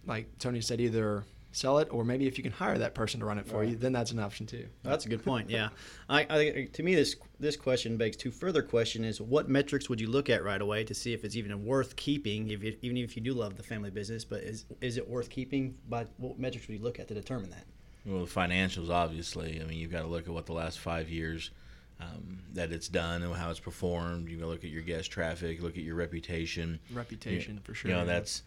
like 0.06 0.38
Tony 0.38 0.60
said, 0.60 0.80
either 0.80 1.24
sell 1.52 1.78
it 1.78 1.88
or 1.90 2.04
maybe 2.04 2.26
if 2.26 2.36
you 2.36 2.42
can 2.42 2.52
hire 2.52 2.78
that 2.78 2.94
person 2.94 3.20
to 3.20 3.26
run 3.26 3.38
it 3.38 3.46
for 3.46 3.62
you, 3.62 3.76
then 3.76 3.92
that's 3.92 4.10
an 4.10 4.18
option 4.18 4.46
too. 4.46 4.66
That's 4.82 5.06
a 5.06 5.08
good 5.08 5.24
point. 5.24 5.50
Yeah, 5.50 5.68
I, 6.08 6.26
I 6.28 6.68
to 6.72 6.82
me 6.82 6.94
this 6.94 7.16
this 7.38 7.56
question 7.56 7.96
begs 7.96 8.16
two 8.16 8.30
further 8.30 8.62
question 8.62 9.04
is 9.04 9.20
what 9.20 9.48
metrics 9.48 9.88
would 9.88 10.00
you 10.00 10.08
look 10.08 10.28
at 10.30 10.42
right 10.44 10.60
away 10.60 10.84
to 10.84 10.94
see 10.94 11.12
if 11.12 11.24
it's 11.24 11.36
even 11.36 11.64
worth 11.64 11.94
keeping 11.96 12.50
if 12.50 12.62
you, 12.62 12.76
even 12.82 12.96
if 12.96 13.16
you 13.16 13.22
do 13.22 13.34
love 13.34 13.56
the 13.56 13.62
family 13.62 13.90
business, 13.90 14.24
but 14.24 14.42
is 14.42 14.64
is 14.80 14.96
it 14.96 15.08
worth 15.08 15.30
keeping? 15.30 15.76
By 15.88 16.06
what 16.16 16.38
metrics 16.38 16.68
would 16.68 16.78
you 16.78 16.82
look 16.82 16.98
at 16.98 17.08
to 17.08 17.14
determine 17.14 17.50
that? 17.50 17.64
Well, 18.04 18.24
the 18.24 18.30
financials, 18.30 18.90
obviously. 18.90 19.60
I 19.60 19.64
mean, 19.64 19.78
you've 19.78 19.92
got 19.92 20.02
to 20.02 20.08
look 20.08 20.26
at 20.26 20.34
what 20.34 20.46
the 20.46 20.52
last 20.52 20.80
five 20.80 21.08
years 21.08 21.50
um, 22.00 22.40
that 22.54 22.72
it's 22.72 22.88
done 22.88 23.22
and 23.22 23.34
how 23.34 23.50
it's 23.50 23.60
performed. 23.60 24.28
You 24.28 24.38
got 24.38 24.46
to 24.46 24.50
look 24.50 24.64
at 24.64 24.70
your 24.70 24.82
guest 24.82 25.10
traffic, 25.10 25.62
look 25.62 25.76
at 25.76 25.84
your 25.84 25.94
reputation. 25.94 26.80
Reputation 26.92 27.60
for 27.62 27.74
sure. 27.74 27.90
You 27.90 27.96
know, 27.96 28.04
that's 28.04 28.42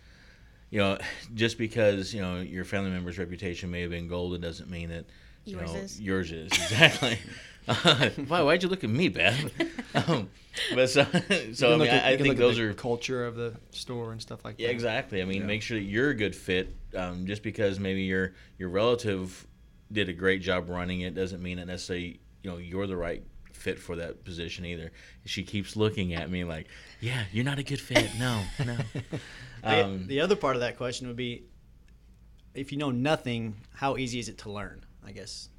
you 0.76 0.82
know, 0.82 0.98
just 1.34 1.58
because 1.58 2.14
you 2.14 2.22
know 2.22 2.42
your 2.42 2.66
family 2.66 2.90
member's 2.92 3.18
reputation 3.18 3.72
may 3.72 3.80
have 3.80 3.92
been 3.92 4.10
golden 4.10 4.42
doesn't 4.42 4.70
mean 4.70 4.90
that 4.90 5.06
you 5.46 5.58
Yours 5.58 5.74
know, 5.74 5.80
is. 5.80 6.02
Yours 6.02 6.32
is 6.34 6.48
exactly. 6.52 7.18
Why? 8.28 8.42
Why'd 8.42 8.62
you 8.62 8.68
look 8.68 8.84
at 8.84 8.90
me, 8.90 9.08
Beth? 9.08 9.52
um, 10.10 10.28
but 10.74 10.90
so, 10.90 11.06
so 11.06 11.14
I 11.14 11.20
can 11.20 11.70
mean, 11.70 11.80
look 11.80 11.88
at- 11.90 12.04
I, 12.04 12.08
I 12.08 12.12
you 12.12 12.18
can 12.18 12.26
think 12.26 12.28
look 12.28 12.32
at 12.32 12.38
those 12.40 12.58
the 12.58 12.64
are 12.64 12.74
culture 12.74 13.26
of 13.26 13.36
the 13.36 13.54
store 13.72 14.12
and 14.12 14.22
stuff 14.22 14.44
like 14.44 14.56
yeah, 14.58 14.68
that. 14.68 14.74
exactly. 14.74 15.22
I 15.22 15.26
mean, 15.26 15.42
Yeah. 15.42 15.48
make 15.48 15.62
sure 15.62 15.78
that 15.78 15.86
you're 15.86 16.10
a 16.10 16.14
good 16.14 16.36
fit. 16.36 16.76
Um, 16.94 17.26
just 17.26 17.42
because 17.42 17.80
maybe 17.80 18.02
your 18.02 18.34
your 18.58 18.68
relative 18.68 19.48
did 19.94 20.10
a 20.10 20.14
great 20.14 20.42
job 20.42 20.68
running 20.68 21.02
it 21.02 21.16
doesn't 21.16 21.42
mean 21.42 21.58
that 21.58 21.68
necessarily 21.68 22.20
you 22.44 22.50
know 22.52 22.58
you're 22.58 22.88
the 22.88 22.98
right 22.98 23.24
fit 23.54 23.80
for 23.80 23.96
that 23.96 24.26
position 24.26 24.66
either. 24.66 24.92
She 25.24 25.44
keeps 25.44 25.78
looking 25.78 26.14
at 26.14 26.30
me 26.30 26.44
like, 26.44 26.68
"Yeah, 27.00 27.24
you're 27.32 27.46
not 27.46 27.60
a 27.60 27.64
good 27.64 27.80
fit. 27.80 28.10
No, 28.20 28.44
no." 28.66 28.78
The- 29.66 29.84
Um, 29.84 30.08
the 30.08 30.22
other 30.22 30.36
part 30.36 30.56
of 30.56 30.62
that 30.62 30.78
question 30.78 31.08
would 31.08 31.16
be, 31.18 31.44
if 32.54 32.72
you 32.72 32.78
know 32.78 32.92
nothing, 32.92 33.56
how 33.74 33.98
easy 33.98 34.20
is 34.20 34.30
it 34.30 34.38
to 34.40 34.52
learn? 34.52 34.86
I 35.04 35.12
guess 35.12 35.50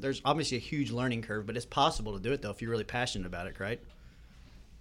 there's 0.00 0.20
obviously 0.24 0.56
a 0.56 0.60
huge 0.60 0.90
learning 0.90 1.22
curve, 1.22 1.46
but 1.46 1.56
it's 1.56 1.66
possible 1.66 2.14
to 2.14 2.20
do 2.20 2.32
it 2.32 2.42
though 2.42 2.50
if 2.50 2.60
you're 2.62 2.70
really 2.70 2.84
passionate 2.84 3.26
about 3.26 3.46
it, 3.46 3.60
right? 3.60 3.80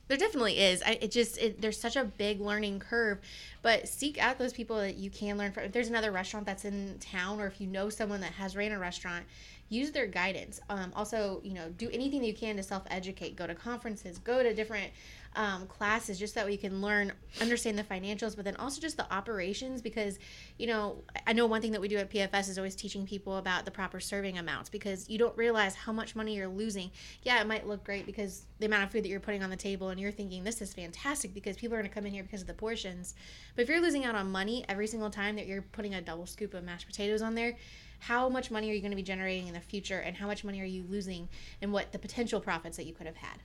There 0.07 0.17
definitely 0.17 0.57
is. 0.57 0.81
I, 0.81 0.97
it 1.01 1.11
just 1.11 1.37
it, 1.37 1.61
there's 1.61 1.79
such 1.79 1.95
a 1.95 2.03
big 2.03 2.41
learning 2.41 2.79
curve, 2.79 3.19
but 3.61 3.87
seek 3.87 4.17
out 4.17 4.39
those 4.39 4.53
people 4.53 4.77
that 4.77 4.95
you 4.95 5.11
can 5.11 5.37
learn 5.37 5.51
from. 5.51 5.65
If 5.65 5.71
there's 5.71 5.89
another 5.89 6.11
restaurant 6.11 6.47
that's 6.47 6.65
in 6.65 6.97
town, 6.99 7.39
or 7.39 7.45
if 7.45 7.61
you 7.61 7.67
know 7.67 7.89
someone 7.89 8.21
that 8.21 8.31
has 8.31 8.55
ran 8.55 8.71
a 8.71 8.79
restaurant, 8.79 9.25
use 9.69 9.91
their 9.91 10.07
guidance. 10.07 10.59
Um, 10.67 10.91
also, 10.95 11.41
you 11.43 11.53
know, 11.53 11.69
do 11.77 11.91
anything 11.91 12.21
that 12.21 12.27
you 12.27 12.33
can 12.33 12.55
to 12.55 12.63
self 12.63 12.83
educate. 12.89 13.35
Go 13.35 13.45
to 13.45 13.53
conferences. 13.53 14.17
Go 14.17 14.41
to 14.41 14.51
different 14.51 14.91
um, 15.35 15.67
classes 15.67 16.17
just 16.17 16.35
that 16.35 16.51
you 16.51 16.57
can 16.57 16.81
learn, 16.81 17.11
understand 17.39 17.77
the 17.77 17.83
financials, 17.83 18.35
but 18.35 18.45
then 18.45 18.55
also 18.57 18.81
just 18.81 18.97
the 18.97 19.11
operations. 19.13 19.81
Because, 19.81 20.19
you 20.57 20.67
know, 20.67 21.03
I 21.27 21.33
know 21.33 21.45
one 21.45 21.61
thing 21.61 21.71
that 21.71 21.81
we 21.81 21.87
do 21.87 21.97
at 21.97 22.09
PFS 22.09 22.49
is 22.49 22.57
always 22.57 22.75
teaching 22.75 23.05
people 23.05 23.37
about 23.37 23.65
the 23.65 23.71
proper 23.71 23.99
serving 23.99 24.37
amounts 24.37 24.69
because 24.69 25.09
you 25.09 25.17
don't 25.17 25.35
realize 25.37 25.75
how 25.75 25.91
much 25.91 26.15
money 26.15 26.35
you're 26.35 26.47
losing. 26.47 26.91
Yeah, 27.23 27.39
it 27.41 27.47
might 27.47 27.67
look 27.67 27.83
great 27.83 28.05
because 28.05 28.45
the 28.59 28.65
amount 28.65 28.83
of 28.83 28.91
food 28.91 29.03
that 29.03 29.09
you're 29.09 29.19
putting 29.19 29.43
on 29.43 29.49
the 29.49 29.55
table 29.55 29.89
and 29.89 29.99
you're 29.99 30.11
thinking 30.11 30.43
this 30.43 30.61
is 30.61 30.73
fantastic 30.73 31.33
because 31.33 31.55
people 31.57 31.75
are 31.75 31.79
going 31.79 31.89
to 31.89 31.93
come 31.93 32.05
in 32.05 32.13
here 32.13 32.23
because 32.23 32.41
of 32.41 32.47
the 32.47 32.53
portions. 32.53 33.15
But 33.55 33.63
if 33.63 33.69
you're 33.69 33.81
losing 33.81 34.05
out 34.05 34.15
on 34.15 34.31
money 34.31 34.65
every 34.67 34.87
single 34.87 35.09
time 35.09 35.35
that 35.35 35.47
you're 35.47 35.61
putting 35.61 35.93
a 35.93 36.01
double 36.01 36.25
scoop 36.25 36.53
of 36.53 36.63
mashed 36.63 36.87
potatoes 36.87 37.21
on 37.21 37.35
there, 37.35 37.55
how 37.99 38.29
much 38.29 38.49
money 38.49 38.69
are 38.69 38.73
you 38.73 38.81
going 38.81 38.91
to 38.91 38.97
be 38.97 39.03
generating 39.03 39.47
in 39.47 39.53
the 39.53 39.59
future 39.59 39.99
and 39.99 40.15
how 40.15 40.25
much 40.25 40.43
money 40.43 40.61
are 40.61 40.65
you 40.65 40.83
losing 40.89 41.27
and 41.61 41.71
what 41.71 41.91
the 41.91 41.99
potential 41.99 42.39
profits 42.39 42.77
that 42.77 42.85
you 42.85 42.93
could 42.93 43.05
have 43.05 43.17
had? 43.17 43.39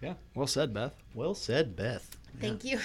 Yeah. 0.00 0.14
Well 0.34 0.46
said, 0.46 0.72
Beth. 0.72 0.94
Well 1.14 1.34
said, 1.34 1.74
Beth. 1.76 2.16
Thank 2.40 2.64
you. 2.64 2.78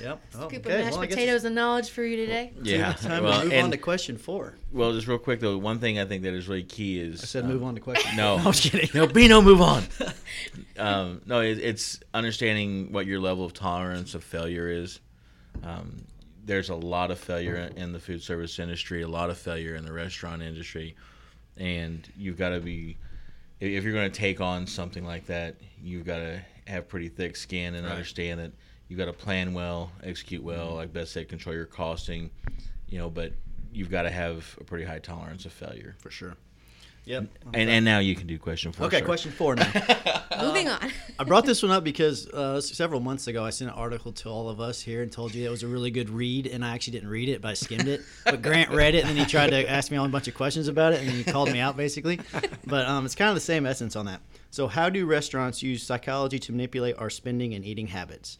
Yep. 0.00 0.20
Oh, 0.36 0.48
Scoop 0.48 0.64
okay. 0.66 0.74
of 0.74 0.84
mashed 0.84 0.92
Well, 0.92 1.00
I 1.02 1.06
guess 1.06 1.14
potatoes 1.14 1.44
and 1.44 1.54
knowledge 1.54 1.90
for 1.90 2.02
you 2.04 2.16
today. 2.16 2.52
Yeah. 2.62 2.92
Time 2.94 3.24
well, 3.24 3.40
to 3.40 3.44
move 3.44 3.52
and- 3.52 3.64
on 3.64 3.70
to 3.72 3.76
question 3.76 4.16
four. 4.16 4.54
well, 4.72 4.92
just 4.92 5.06
real 5.06 5.18
quick 5.18 5.40
though, 5.40 5.58
one 5.58 5.80
thing 5.80 5.98
I 5.98 6.04
think 6.04 6.22
that 6.22 6.32
is 6.34 6.48
really 6.48 6.62
key 6.62 7.00
is 7.00 7.22
I 7.22 7.26
said 7.26 7.44
um, 7.44 7.50
move 7.50 7.62
on 7.64 7.74
to 7.74 7.80
question. 7.80 8.16
No, 8.16 8.36
I 8.36 8.46
was 8.46 8.60
kidding. 8.70 8.88
No, 8.94 9.06
Bino, 9.06 9.42
move 9.42 9.60
on. 9.60 9.84
um, 10.78 11.20
no, 11.26 11.40
it, 11.40 11.58
it's 11.58 12.00
understanding 12.14 12.92
what 12.92 13.06
your 13.06 13.20
level 13.20 13.44
of 13.44 13.52
tolerance 13.52 14.14
of 14.14 14.24
failure 14.24 14.68
is. 14.68 15.00
Um, 15.62 16.04
there's 16.44 16.70
a 16.70 16.74
lot 16.74 17.10
of 17.10 17.18
failure 17.18 17.70
in 17.76 17.92
the 17.92 18.00
food 18.00 18.22
service 18.22 18.58
industry, 18.58 19.02
a 19.02 19.08
lot 19.08 19.30
of 19.30 19.38
failure 19.38 19.76
in 19.76 19.84
the 19.84 19.92
restaurant 19.92 20.42
industry, 20.42 20.96
and 21.56 22.08
you've 22.16 22.38
got 22.38 22.50
to 22.50 22.60
be. 22.60 22.96
If 23.60 23.84
you're 23.84 23.92
going 23.92 24.10
to 24.10 24.18
take 24.18 24.40
on 24.40 24.66
something 24.66 25.04
like 25.04 25.26
that, 25.26 25.54
you've 25.80 26.04
got 26.04 26.16
to 26.16 26.42
have 26.66 26.88
pretty 26.88 27.08
thick 27.08 27.36
skin 27.36 27.74
and 27.74 27.84
Right. 27.84 27.92
understand 27.92 28.40
that 28.40 28.52
you've 28.88 28.98
got 28.98 29.06
to 29.06 29.12
plan 29.12 29.54
well, 29.54 29.92
execute 30.02 30.42
well, 30.42 30.68
mm-hmm. 30.68 30.76
like 30.76 30.92
Beth 30.92 31.08
said, 31.08 31.28
control 31.28 31.54
your 31.54 31.66
costing, 31.66 32.30
you 32.88 32.98
know. 32.98 33.10
But 33.10 33.32
you've 33.72 33.90
got 33.90 34.02
to 34.02 34.10
have 34.10 34.56
a 34.60 34.64
pretty 34.64 34.84
high 34.84 34.98
tolerance 34.98 35.44
of 35.46 35.52
failure. 35.52 35.96
For 35.98 36.10
sure. 36.10 36.36
Yep. 37.04 37.26
And 37.54 37.68
and 37.68 37.84
now 37.84 37.98
you 37.98 38.14
can 38.14 38.28
do 38.28 38.38
question 38.38 38.70
four. 38.70 38.86
Okay, 38.86 39.00
sir. 39.00 39.04
question 39.04 39.32
four 39.32 39.56
now. 39.56 39.68
Moving 40.40 40.68
on. 40.68 40.78
I 41.18 41.24
brought 41.24 41.44
this 41.44 41.62
one 41.62 41.72
up 41.72 41.82
because 41.82 42.28
uh, 42.28 42.60
several 42.60 43.00
months 43.00 43.26
ago 43.26 43.44
I 43.44 43.50
sent 43.50 43.70
an 43.70 43.76
article 43.76 44.12
to 44.12 44.28
all 44.28 44.48
of 44.48 44.60
us 44.60 44.80
here 44.80 45.02
and 45.02 45.10
told 45.10 45.34
you 45.34 45.44
it 45.44 45.50
was 45.50 45.64
a 45.64 45.66
really 45.66 45.90
good 45.90 46.10
read, 46.10 46.46
and 46.46 46.64
I 46.64 46.74
actually 46.74 46.92
didn't 46.92 47.10
read 47.10 47.28
it, 47.28 47.42
but 47.42 47.48
I 47.48 47.54
skimmed 47.54 47.88
it. 47.88 48.02
But 48.24 48.40
Grant 48.40 48.70
read 48.72 48.94
it, 48.94 49.00
and 49.00 49.08
then 49.10 49.16
he 49.16 49.24
tried 49.24 49.50
to 49.50 49.68
ask 49.68 49.90
me 49.90 49.96
all 49.96 50.06
a 50.06 50.08
bunch 50.08 50.28
of 50.28 50.34
questions 50.34 50.68
about 50.68 50.92
it, 50.92 51.00
and 51.00 51.10
he 51.10 51.24
called 51.24 51.50
me 51.50 51.58
out 51.58 51.76
basically. 51.76 52.20
But 52.66 52.86
um, 52.86 53.04
it's 53.04 53.16
kind 53.16 53.28
of 53.28 53.34
the 53.34 53.40
same 53.40 53.66
essence 53.66 53.96
on 53.96 54.06
that. 54.06 54.20
So, 54.50 54.68
how 54.68 54.88
do 54.88 55.04
restaurants 55.04 55.62
use 55.62 55.82
psychology 55.82 56.38
to 56.38 56.52
manipulate 56.52 56.96
our 56.98 57.10
spending 57.10 57.54
and 57.54 57.64
eating 57.64 57.88
habits? 57.88 58.38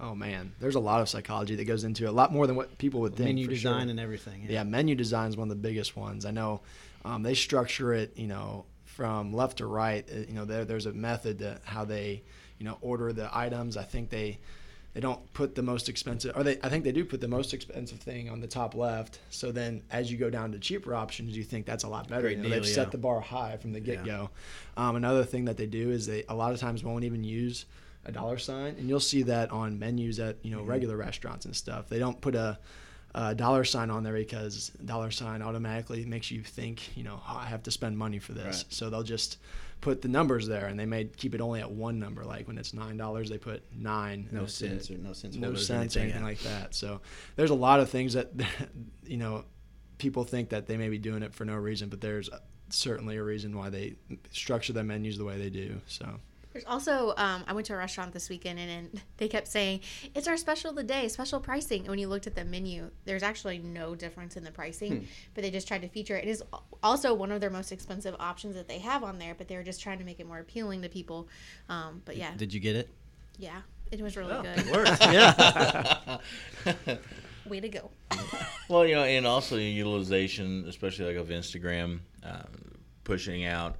Oh 0.00 0.16
man, 0.16 0.52
there's 0.58 0.74
a 0.74 0.80
lot 0.80 1.00
of 1.00 1.08
psychology 1.08 1.54
that 1.56 1.64
goes 1.64 1.84
into 1.84 2.04
it. 2.04 2.08
A 2.08 2.12
lot 2.12 2.32
more 2.32 2.46
than 2.46 2.56
what 2.56 2.76
people 2.78 3.00
would 3.02 3.14
think. 3.14 3.28
Menu 3.28 3.44
for 3.44 3.50
design 3.50 3.82
sure. 3.82 3.90
and 3.90 4.00
everything. 4.00 4.46
yeah, 4.48 4.64
menu 4.64 4.96
design 4.96 5.28
is 5.28 5.36
one 5.36 5.48
of 5.48 5.56
the 5.56 5.62
biggest 5.62 5.96
ones. 5.96 6.26
I 6.26 6.32
know 6.32 6.60
um, 7.04 7.22
they 7.22 7.34
structure 7.34 7.92
it, 7.94 8.16
you 8.16 8.26
know, 8.26 8.64
from 8.84 9.32
left 9.32 9.58
to 9.58 9.66
right. 9.66 10.08
Uh, 10.10 10.20
You 10.28 10.34
know, 10.34 10.44
there, 10.44 10.64
there's 10.64 10.86
a 10.86 10.92
method 10.92 11.38
to 11.40 11.60
how 11.64 11.84
they, 11.84 12.22
you 12.58 12.66
know, 12.66 12.78
order 12.80 13.12
the 13.12 13.28
items. 13.36 13.76
I 13.76 13.82
think 13.84 14.10
they 14.10 14.38
they 14.94 15.00
don't 15.00 15.32
put 15.32 15.54
the 15.54 15.62
most 15.62 15.88
expensive, 15.88 16.36
or 16.36 16.42
they 16.42 16.58
I 16.62 16.68
think 16.68 16.84
they 16.84 16.92
do 16.92 17.04
put 17.04 17.20
the 17.22 17.28
most 17.28 17.54
expensive 17.54 17.98
thing 17.98 18.28
on 18.28 18.40
the 18.40 18.46
top 18.46 18.74
left. 18.74 19.20
So 19.30 19.50
then, 19.50 19.82
as 19.90 20.12
you 20.12 20.18
go 20.18 20.28
down 20.28 20.52
to 20.52 20.58
cheaper 20.58 20.94
options, 20.94 21.34
you 21.36 21.44
think 21.44 21.64
that's 21.64 21.84
a 21.84 21.88
lot 21.88 22.08
better. 22.08 22.28
You 22.28 22.36
know, 22.36 22.42
deal, 22.42 22.50
they've 22.50 22.66
yeah. 22.66 22.74
set 22.74 22.90
the 22.90 22.98
bar 22.98 23.20
high 23.20 23.56
from 23.56 23.72
the 23.72 23.80
get 23.80 24.04
go. 24.04 24.28
Um, 24.76 24.96
another 24.96 25.24
thing 25.24 25.46
that 25.46 25.56
they 25.56 25.66
do 25.66 25.90
is 25.90 26.06
they 26.06 26.24
a 26.28 26.34
lot 26.34 26.52
of 26.52 26.60
times 26.60 26.84
won't 26.84 27.04
even 27.04 27.24
use 27.24 27.64
a 28.04 28.12
dollar 28.12 28.36
sign, 28.36 28.74
and 28.78 28.88
you'll 28.88 29.00
see 29.00 29.22
that 29.22 29.50
on 29.50 29.78
menus 29.78 30.18
at 30.20 30.36
you 30.42 30.50
know 30.50 30.58
Mm-hmm. 30.58 30.70
regular 30.70 30.96
restaurants 30.98 31.46
and 31.46 31.56
stuff. 31.56 31.88
They 31.88 31.98
don't 31.98 32.20
put 32.20 32.34
a 32.34 32.58
uh, 33.14 33.34
dollar 33.34 33.64
sign 33.64 33.90
on 33.90 34.02
there 34.02 34.14
because 34.14 34.70
dollar 34.84 35.10
sign 35.10 35.42
automatically 35.42 36.04
makes 36.04 36.30
you 36.30 36.42
think, 36.42 36.96
you 36.96 37.04
know, 37.04 37.20
oh, 37.28 37.36
I 37.36 37.46
have 37.46 37.62
to 37.64 37.70
spend 37.70 37.98
money 37.98 38.18
for 38.18 38.32
this. 38.32 38.64
Right. 38.64 38.72
So 38.72 38.88
they'll 38.88 39.02
just 39.02 39.38
put 39.82 40.00
the 40.00 40.08
numbers 40.08 40.46
there, 40.48 40.66
and 40.66 40.80
they 40.80 40.86
may 40.86 41.04
keep 41.04 41.34
it 41.34 41.40
only 41.40 41.60
at 41.60 41.70
one 41.70 41.98
number. 41.98 42.24
Like 42.24 42.46
when 42.46 42.56
it's 42.56 42.72
nine 42.72 42.96
dollars, 42.96 43.28
they 43.28 43.36
put 43.36 43.62
nine. 43.76 44.28
No 44.32 44.46
cents 44.46 44.88
it. 44.88 44.94
or 44.94 44.98
no 44.98 45.12
cents 45.12 45.36
no 45.36 45.54
cents, 45.54 45.96
anything, 45.96 46.02
anything 46.04 46.22
like 46.22 46.40
that. 46.40 46.74
So 46.74 47.00
there's 47.36 47.50
a 47.50 47.54
lot 47.54 47.80
of 47.80 47.90
things 47.90 48.14
that, 48.14 48.30
you 49.04 49.18
know, 49.18 49.44
people 49.98 50.24
think 50.24 50.48
that 50.50 50.66
they 50.66 50.78
may 50.78 50.88
be 50.88 50.98
doing 50.98 51.22
it 51.22 51.34
for 51.34 51.44
no 51.44 51.56
reason, 51.56 51.90
but 51.90 52.00
there's 52.00 52.30
certainly 52.70 53.16
a 53.16 53.22
reason 53.22 53.56
why 53.56 53.68
they 53.68 53.96
structure 54.30 54.72
their 54.72 54.84
menus 54.84 55.18
the 55.18 55.24
way 55.24 55.36
they 55.36 55.50
do. 55.50 55.80
So. 55.86 56.18
There's 56.52 56.64
also, 56.66 57.14
um, 57.16 57.44
I 57.46 57.52
went 57.54 57.66
to 57.68 57.74
a 57.74 57.76
restaurant 57.76 58.12
this 58.12 58.28
weekend 58.28 58.58
and, 58.58 58.70
and 58.70 59.00
they 59.16 59.26
kept 59.28 59.48
saying, 59.48 59.80
it's 60.14 60.28
our 60.28 60.36
special 60.36 60.70
of 60.70 60.76
the 60.76 60.82
day, 60.82 61.08
special 61.08 61.40
pricing. 61.40 61.80
And 61.80 61.88
when 61.88 61.98
you 61.98 62.08
looked 62.08 62.26
at 62.26 62.34
the 62.34 62.44
menu, 62.44 62.90
there's 63.06 63.22
actually 63.22 63.58
no 63.58 63.94
difference 63.94 64.36
in 64.36 64.44
the 64.44 64.50
pricing, 64.50 65.06
but 65.34 65.42
they 65.42 65.50
just 65.50 65.66
tried 65.66 65.82
to 65.82 65.88
feature 65.88 66.16
it. 66.16 66.24
It 66.24 66.30
is 66.30 66.42
also 66.82 67.14
one 67.14 67.32
of 67.32 67.40
their 67.40 67.48
most 67.50 67.72
expensive 67.72 68.14
options 68.20 68.54
that 68.54 68.68
they 68.68 68.78
have 68.80 69.02
on 69.02 69.18
there, 69.18 69.34
but 69.34 69.48
they 69.48 69.56
were 69.56 69.62
just 69.62 69.80
trying 69.82 69.98
to 69.98 70.04
make 70.04 70.20
it 70.20 70.26
more 70.26 70.38
appealing 70.40 70.82
to 70.82 70.88
people. 70.88 71.28
Um, 71.70 72.02
but 72.04 72.16
yeah, 72.16 72.32
Did 72.36 72.52
you 72.52 72.60
get 72.60 72.76
it? 72.76 72.90
yeah, 73.38 73.62
it 73.90 74.00
was 74.02 74.16
really 74.16 74.32
Oh, 74.32 74.42
good. 74.42 74.58
it 74.58 74.70
worked. 74.72 75.00
yeah. 76.86 76.96
Way 77.46 77.60
to 77.60 77.68
go. 77.68 77.90
Well, 78.68 78.86
you 78.86 78.94
know, 78.94 79.02
and 79.04 79.26
also 79.26 79.56
the 79.56 79.64
utilization, 79.64 80.64
especially 80.68 81.06
like 81.06 81.16
of 81.16 81.28
Instagram, 81.28 82.00
uh, 82.24 82.42
pushing 83.04 83.44
out 83.44 83.76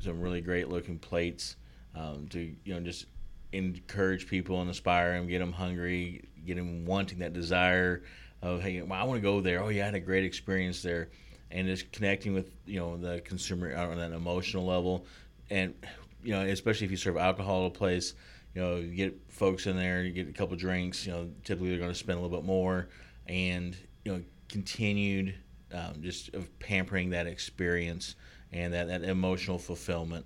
some 0.00 0.20
really 0.20 0.40
great 0.42 0.68
looking 0.68 0.98
plates 0.98 1.56
um, 1.96 2.28
to 2.28 2.54
you 2.64 2.74
know 2.74 2.80
just 2.80 3.06
encourage 3.52 4.28
people 4.28 4.60
and 4.60 4.68
inspire 4.68 5.12
them, 5.12 5.26
get 5.26 5.38
them 5.38 5.52
hungry, 5.52 6.24
get 6.44 6.56
them 6.56 6.84
wanting 6.84 7.18
that 7.20 7.32
desire 7.32 8.02
of 8.42 8.62
hey, 8.62 8.80
well, 8.82 9.00
I 9.00 9.04
want 9.04 9.18
to 9.18 9.22
go 9.22 9.40
there. 9.40 9.62
Oh 9.62 9.68
yeah, 9.68 9.82
I 9.82 9.86
had 9.86 9.94
a 9.94 10.00
great 10.00 10.24
experience 10.24 10.82
there, 10.82 11.08
and 11.50 11.66
just 11.66 11.90
connecting 11.92 12.34
with 12.34 12.50
you 12.66 12.78
know 12.78 12.96
the 12.96 13.20
consumer 13.20 13.74
on 13.74 13.96
that 13.98 14.12
emotional 14.12 14.66
level, 14.66 15.06
and 15.50 15.74
you 16.22 16.32
know 16.32 16.42
especially 16.42 16.84
if 16.84 16.90
you 16.90 16.96
serve 16.96 17.16
alcohol 17.16 17.66
at 17.66 17.68
a 17.68 17.74
place. 17.74 18.14
You 18.54 18.62
know, 18.62 18.76
you 18.76 18.94
get 18.94 19.20
folks 19.28 19.66
in 19.66 19.76
there, 19.76 20.02
you 20.02 20.12
get 20.12 20.30
a 20.30 20.32
couple 20.32 20.56
drinks. 20.56 21.04
You 21.06 21.12
know, 21.12 21.28
typically 21.44 21.68
they're 21.68 21.78
going 21.78 21.90
to 21.90 21.94
spend 21.94 22.18
a 22.18 22.22
little 22.22 22.38
bit 22.38 22.46
more, 22.46 22.88
and 23.26 23.76
you 24.04 24.12
know, 24.12 24.22
continued 24.48 25.34
um, 25.74 26.00
just 26.00 26.32
of 26.34 26.58
pampering 26.58 27.10
that 27.10 27.26
experience 27.26 28.14
and 28.52 28.72
that, 28.72 28.88
that 28.88 29.02
emotional 29.02 29.58
fulfillment. 29.58 30.24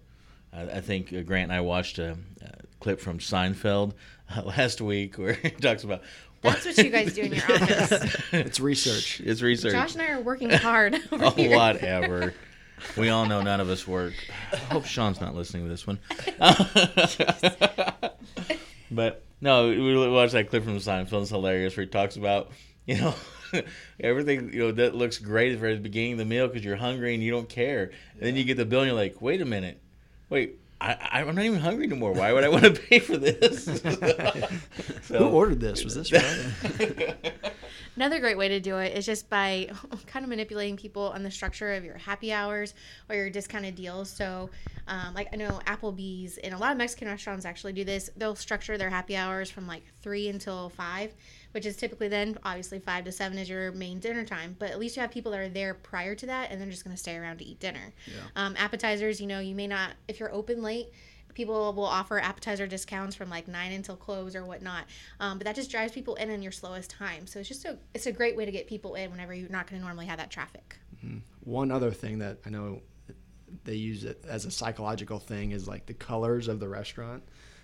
Uh, 0.52 0.66
I 0.74 0.80
think 0.80 1.12
uh, 1.12 1.20
Grant 1.22 1.44
and 1.50 1.52
I 1.52 1.60
watched 1.60 1.98
a, 1.98 2.16
a 2.42 2.50
clip 2.80 3.00
from 3.00 3.18
Seinfeld 3.18 3.92
uh, 4.34 4.42
last 4.44 4.80
week 4.80 5.16
where 5.16 5.34
he 5.34 5.50
talks 5.50 5.84
about. 5.84 6.02
That's 6.42 6.64
what 6.64 6.78
you 6.78 6.88
guys 6.88 7.12
do 7.14 7.20
in 7.22 7.32
your 7.34 7.42
office. 7.52 8.16
It's 8.32 8.60
research. 8.60 9.20
It's 9.20 9.42
research. 9.42 9.72
Josh 9.72 9.92
and 9.92 10.00
I 10.02 10.12
are 10.12 10.22
working 10.22 10.48
hard 10.48 10.94
over 11.12 11.24
Oh, 11.26 11.30
here. 11.32 11.54
whatever. 11.54 12.32
We 12.96 13.10
all 13.10 13.26
know 13.26 13.42
none 13.42 13.60
of 13.60 13.68
us 13.68 13.86
work. 13.86 14.14
I 14.50 14.56
hope 14.56 14.86
Sean's 14.86 15.20
not 15.20 15.34
listening 15.34 15.64
to 15.64 15.68
this 15.68 15.86
one. 15.86 15.98
but 18.90 19.22
no, 19.42 19.68
we 19.68 20.08
watched 20.10 20.32
that 20.32 20.48
clip 20.48 20.64
from 20.64 20.76
Seinfeld. 20.78 21.22
It's 21.22 21.30
hilarious 21.30 21.76
where 21.76 21.84
he 21.84 21.90
talks 21.90 22.16
about, 22.16 22.50
you 22.86 22.96
know, 23.00 23.14
everything, 24.00 24.52
you 24.52 24.60
know, 24.60 24.72
that 24.72 24.94
looks 24.94 25.18
great 25.18 25.52
at 25.52 25.60
the 25.60 25.76
beginning 25.76 26.12
of 26.12 26.18
the 26.18 26.24
meal 26.24 26.48
because 26.48 26.64
you're 26.64 26.76
hungry 26.76 27.14
and 27.14 27.22
you 27.22 27.30
don't 27.30 27.48
care. 27.48 27.90
And 28.14 28.22
then 28.22 28.36
you 28.36 28.44
get 28.44 28.56
the 28.56 28.64
bill 28.64 28.80
and 28.80 28.88
you're 28.88 28.96
like, 28.96 29.20
wait 29.20 29.40
a 29.40 29.44
minute. 29.46 29.80
Wait, 30.30 30.58
I, 30.80 30.96
I'm 31.12 31.34
not 31.34 31.44
even 31.44 31.60
hungry 31.60 31.84
anymore. 31.84 32.12
Why 32.12 32.32
would 32.32 32.42
I 32.42 32.48
want 32.48 32.64
to 32.64 32.70
pay 32.70 33.00
for 33.00 33.18
this? 33.18 33.82
Who 35.08 35.28
ordered 35.28 35.60
this? 35.60 35.84
Was 35.84 35.94
this 35.94 36.10
right? 36.10 37.34
Another 37.96 38.20
great 38.20 38.38
way 38.38 38.48
to 38.48 38.60
do 38.60 38.78
it 38.78 38.96
is 38.96 39.04
just 39.04 39.28
by 39.28 39.68
kind 40.06 40.24
of 40.24 40.30
manipulating 40.30 40.76
people 40.76 41.12
on 41.14 41.22
the 41.22 41.30
structure 41.30 41.74
of 41.74 41.84
your 41.84 41.98
happy 41.98 42.32
hours 42.32 42.72
or 43.10 43.16
your 43.16 43.28
discounted 43.28 43.74
deals. 43.74 44.08
So, 44.08 44.48
um, 44.88 45.12
like 45.12 45.28
I 45.34 45.36
know 45.36 45.60
Applebee's 45.66 46.38
and 46.38 46.54
a 46.54 46.58
lot 46.58 46.72
of 46.72 46.78
Mexican 46.78 47.08
restaurants 47.08 47.44
actually 47.44 47.74
do 47.74 47.84
this. 47.84 48.08
They'll 48.16 48.36
structure 48.36 48.78
their 48.78 48.88
happy 48.88 49.16
hours 49.16 49.50
from 49.50 49.66
like 49.66 49.82
three 50.00 50.28
until 50.28 50.70
five, 50.70 51.12
which 51.52 51.66
is 51.66 51.76
typically 51.76 52.08
then 52.08 52.38
obviously 52.44 52.78
five 52.78 53.04
to 53.04 53.12
seven 53.12 53.38
is 53.38 53.48
your 53.48 53.72
main 53.72 53.98
dinner 53.98 54.24
time. 54.24 54.56
But 54.58 54.70
at 54.70 54.78
least 54.78 54.96
you 54.96 55.02
have 55.02 55.10
people 55.10 55.32
that 55.32 55.40
are 55.40 55.48
there 55.48 55.74
prior 55.74 56.14
to 56.14 56.26
that 56.26 56.50
and 56.50 56.60
they're 56.60 56.70
just 56.70 56.84
going 56.84 56.94
to 56.94 57.00
stay 57.00 57.16
around 57.16 57.38
to 57.38 57.44
eat 57.44 57.60
dinner. 57.60 57.92
Um, 58.36 58.54
appetizers, 58.58 59.20
you 59.20 59.26
know, 59.26 59.40
you 59.40 59.54
may 59.54 59.66
not 59.66 59.92
if 60.08 60.20
you're 60.20 60.32
open 60.32 60.62
late 60.62 60.88
people 61.32 61.72
will 61.74 61.84
offer 61.84 62.18
appetizer 62.18 62.66
discounts 62.66 63.14
from 63.14 63.30
like 63.30 63.46
nine 63.46 63.70
until 63.70 63.94
close 63.94 64.34
or 64.34 64.44
whatnot 64.44 64.84
um, 65.20 65.38
but 65.38 65.44
that 65.44 65.54
just 65.54 65.70
drives 65.70 65.92
people 65.92 66.16
in 66.16 66.28
in 66.28 66.42
your 66.42 66.50
slowest 66.50 66.90
time 66.90 67.24
so 67.24 67.38
it's 67.38 67.48
just 67.48 67.64
a 67.64 67.78
it's 67.94 68.06
a 68.06 68.12
great 68.12 68.36
way 68.36 68.44
to 68.44 68.50
get 68.50 68.66
people 68.66 68.96
in 68.96 69.12
whenever 69.12 69.32
you're 69.32 69.48
not 69.48 69.68
going 69.68 69.80
to 69.80 69.84
normally 69.84 70.06
have 70.06 70.18
that 70.18 70.28
traffic 70.28 70.76
One 71.44 71.70
other 71.70 71.90
thing 71.92 72.18
that 72.18 72.38
I 72.44 72.50
know 72.50 72.82
they 73.64 73.74
use 73.74 74.04
it 74.04 74.24
as 74.28 74.44
a 74.44 74.50
psychological 74.50 75.18
thing 75.18 75.52
is 75.52 75.66
like 75.66 75.86
the 75.86 75.94
colors 75.94 76.48
of 76.48 76.60
the 76.60 76.68
restaurant. 76.68 77.22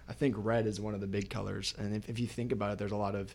I 0.09 0.13
think 0.13 0.37
red 0.39 0.67
is 0.67 0.81
one 0.81 0.95
of 0.95 1.01
the 1.01 1.07
big 1.07 1.31
colors, 1.31 1.75
and 1.79 1.95
if, 1.95 2.09
if 2.09 2.19
you 2.19 2.27
think 2.27 2.53
about 2.53 2.73
it, 2.73 2.79
there's 2.79 2.93
a 2.93 2.97
lot 2.97 3.15
of 3.15 3.35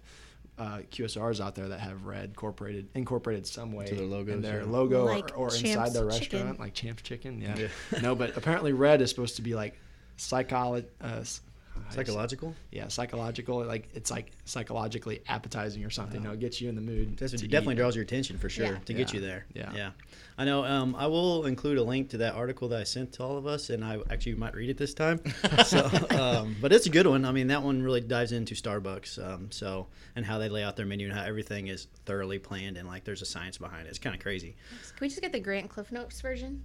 uh, 0.61 0.77
QSRs 0.91 1.41
out 1.43 1.55
there 1.55 1.69
that 1.69 1.79
have 1.79 2.05
red 2.05 2.25
incorporated 2.25 2.87
incorporated 2.93 3.47
some 3.47 3.73
way 3.73 3.89
their 3.89 4.05
logos, 4.05 4.35
in 4.35 4.41
their 4.43 4.59
yeah. 4.61 4.67
logo 4.69 5.05
Like 5.05 5.31
or, 5.35 5.47
or 5.47 5.55
inside 5.55 5.91
their 5.93 6.07
Chicken. 6.11 6.39
restaurant, 6.39 6.59
like 6.59 6.73
Champs 6.75 7.01
Chicken. 7.01 7.41
Yeah. 7.41 7.57
Yeah. 7.57 7.99
no, 8.03 8.13
but 8.13 8.37
apparently 8.37 8.71
red 8.71 9.01
is 9.01 9.09
supposed 9.09 9.37
to 9.37 9.41
be 9.41 9.55
like 9.55 9.79
psycholo- 10.19 10.85
uh, 11.03 11.07
s- 11.21 11.41
Psychological. 11.89 12.55
yeah, 12.71 12.87
psychological. 12.87 13.63
Like 13.65 13.89
it's 13.93 14.09
like 14.11 14.31
psychologically 14.45 15.21
appetizing 15.27 15.83
or 15.83 15.89
something. 15.89 16.21
You 16.21 16.27
know, 16.27 16.33
it 16.33 16.39
gets 16.39 16.61
you 16.61 16.69
in 16.69 16.75
the 16.75 16.81
mood. 16.81 17.17
That's 17.17 17.33
what 17.33 17.41
definitely 17.49 17.73
eat. 17.75 17.77
draws 17.77 17.95
your 17.95 18.03
attention 18.03 18.37
for 18.37 18.49
sure 18.49 18.65
Yeah. 18.65 18.77
to 18.85 18.93
get 18.93 19.09
Yeah. 19.09 19.19
you 19.19 19.25
there. 19.25 19.45
Yeah. 19.53 19.73
yeah. 19.75 19.91
I 20.37 20.45
know. 20.45 20.63
Um, 20.63 20.95
I 20.95 21.07
will 21.07 21.45
include 21.45 21.77
a 21.77 21.83
link 21.83 22.09
to 22.11 22.17
that 22.19 22.33
article 22.35 22.69
that 22.69 22.79
I 22.79 22.83
sent 22.85 23.11
to 23.13 23.23
all 23.23 23.37
of 23.37 23.45
us, 23.45 23.69
and 23.69 23.83
I 23.83 23.99
actually 24.09 24.35
might 24.35 24.55
read 24.55 24.69
it 24.69 24.77
this 24.77 24.93
time. 24.93 25.19
so, 25.65 25.89
um, 26.11 26.55
but 26.61 26.71
it's 26.71 26.85
a 26.85 26.89
good 26.89 27.05
one. 27.07 27.25
I 27.25 27.31
mean, 27.31 27.47
that 27.47 27.61
one 27.61 27.81
really 27.83 28.01
dives 28.01 28.31
into 28.31 28.55
Starbucks. 28.55 29.23
Um, 29.23 29.51
so 29.51 29.87
and 30.15 30.25
how 30.25 30.37
they 30.37 30.47
lay 30.49 30.63
out 30.63 30.77
their 30.77 30.85
menu 30.85 31.07
and 31.09 31.15
how 31.17 31.23
everything 31.25 31.67
is 31.67 31.87
thoroughly 32.05 32.39
planned 32.39 32.77
and 32.77 32.87
like 32.87 33.03
there's 33.03 33.21
a 33.21 33.25
science 33.25 33.57
behind 33.57 33.85
it. 33.87 33.89
It's 33.89 33.99
kind 33.99 34.15
of 34.15 34.21
crazy. 34.21 34.55
Can 34.95 34.97
we 35.01 35.09
just 35.09 35.21
get 35.21 35.31
the 35.33 35.39
Grant 35.39 35.69
Cliff 35.69 35.91
Notes 35.91 36.21
version? 36.21 36.63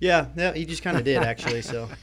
Yeah. 0.00 0.26
Yeah. 0.36 0.52
He 0.52 0.66
just 0.66 0.82
kind 0.82 0.96
of 0.98 1.04
did 1.04 1.22
actually. 1.22 1.62
So. 1.62 1.88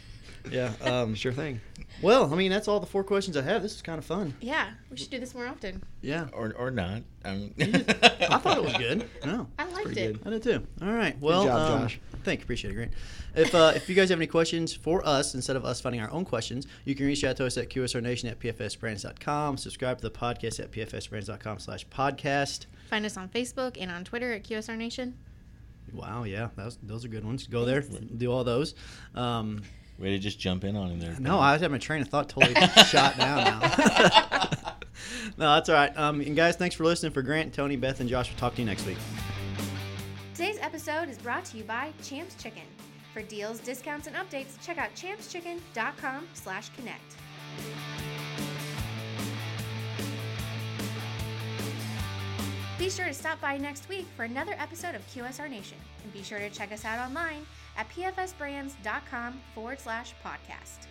Yeah. 0.52 0.72
Um, 0.82 1.16
Sure 1.16 1.32
thing. 1.32 1.62
well, 2.02 2.32
I 2.34 2.36
mean, 2.36 2.52
that's 2.52 2.68
all 2.68 2.80
the 2.80 2.86
four 2.86 3.04
questions 3.04 3.38
I 3.38 3.42
have. 3.44 3.62
This 3.62 3.76
is 3.76 3.82
kind 3.82 3.98
of 3.98 4.06
fun. 4.06 4.34
Yeah, 4.42 4.72
we 4.92 4.98
should 4.98 5.10
do 5.10 5.20
this 5.20 5.34
more 5.34 5.48
often. 5.48 5.82
Yeah. 6.02 6.28
or 6.34 6.54
or 6.58 6.70
not. 6.72 7.04
I 7.24 7.50
I 7.60 8.38
thought 8.40 8.58
it 8.58 8.64
was 8.64 8.74
good. 8.78 9.08
No. 9.26 9.48
I 9.58 9.66
liked 9.70 9.92
it. 9.92 9.96
good. 9.96 10.20
I 10.26 10.30
did 10.32 10.44
too. 10.44 10.68
All 10.82 10.92
right. 10.94 11.18
Well, 11.22 11.46
job, 11.46 11.72
um, 11.72 11.82
Josh. 11.84 12.00
Thank 12.24 12.40
you. 12.42 12.44
Appreciate 12.44 12.72
it. 12.72 12.76
Great. 12.76 12.90
If 13.36 13.56
uh, 13.56 13.72
if 13.76 13.88
you 13.90 13.96
guys 13.96 14.10
have 14.10 14.20
any 14.20 14.28
questions 14.28 14.74
for 14.74 15.06
us, 15.08 15.34
instead 15.34 15.56
of 15.56 15.64
us 15.66 15.80
finding 15.82 16.02
our 16.02 16.12
own 16.12 16.26
questions, 16.26 16.68
you 16.86 16.94
can 16.94 17.06
reach 17.06 17.24
out 17.24 17.38
to 17.38 17.46
us 17.46 17.58
at 17.58 17.70
QSRNation 17.70 18.30
at 18.30 18.40
PFSBrands.com. 18.40 19.58
Subscribe 19.58 19.98
to 19.98 20.04
the 20.04 20.12
podcast 20.12 20.60
at 20.60 20.72
PFSBrands.com 20.72 21.60
slash 21.60 21.88
podcast. 21.88 22.66
Find 22.90 23.06
us 23.06 23.18
on 23.18 23.30
Facebook 23.30 23.78
and 23.80 23.90
on 23.90 24.04
Twitter 24.04 24.34
at 24.34 24.44
QSR 24.44 24.78
Nation. 24.78 25.18
Wow. 25.94 26.24
Yeah. 26.26 26.50
That 26.56 26.66
was, 26.66 26.78
those 26.84 27.06
are 27.06 27.08
good 27.08 27.24
ones. 27.26 27.48
Go 27.48 27.66
there. 27.66 27.82
Do 27.82 28.32
all 28.32 28.44
those. 28.44 28.76
Um, 29.16 29.64
Way 30.00 30.10
to 30.10 30.20
just 30.20 30.40
jump 30.40 30.64
in 30.64 30.76
on 30.76 30.90
him 30.90 31.00
there. 31.00 31.16
no, 31.20 31.40
I 31.40 31.54
was 31.54 31.62
having 31.62 31.76
a 31.76 31.80
train 31.80 32.02
of 32.02 32.08
thought 32.08 32.28
totally 32.30 32.56
shot 32.88 33.18
down 33.18 33.44
now. 33.44 33.60
no, 35.38 35.54
that's 35.56 35.70
all 35.70 35.76
right. 35.76 35.96
Um, 35.98 36.22
and 36.22 36.36
guys, 36.36 36.56
thanks 36.56 36.76
for 36.76 36.84
listening. 36.84 37.12
For 37.12 37.22
Grant, 37.22 37.54
Tony, 37.54 37.76
Beth, 37.76 38.00
and 38.00 38.10
Josh, 38.10 38.30
we'll 38.30 38.40
talk 38.40 38.56
to 38.56 38.62
you 38.62 38.66
next 38.66 38.86
week. 38.86 38.98
Today's 40.34 40.58
episode 40.62 41.10
is 41.10 41.18
brought 41.20 41.46
to 41.46 41.58
you 41.58 41.64
by 41.64 41.94
Champs 42.02 42.36
Chicken. 42.42 42.64
For 43.14 43.22
deals, 43.22 43.60
discounts, 43.60 44.08
and 44.08 44.16
updates, 44.16 44.60
check 44.66 44.80
out 44.80 44.90
champschicken.com 44.96 46.28
slash 46.34 46.70
connect. 46.76 47.16
Be 52.80 52.90
sure 52.90 53.06
to 53.06 53.14
stop 53.14 53.40
by 53.40 53.58
next 53.58 53.88
week 53.88 54.08
for 54.18 54.24
another 54.24 54.56
episode 54.58 54.96
of 54.96 55.08
QSR 55.14 55.50
Nation. 55.50 55.78
And 56.04 56.12
be 56.12 56.24
sure 56.24 56.40
to 56.40 56.50
check 56.50 56.72
us 56.72 56.84
out 56.84 57.00
online 57.00 57.46
at 57.78 57.90
pfsbrands.com 57.90 59.42
forward 59.54 59.80
slash 59.80 60.14
podcast. 60.24 60.88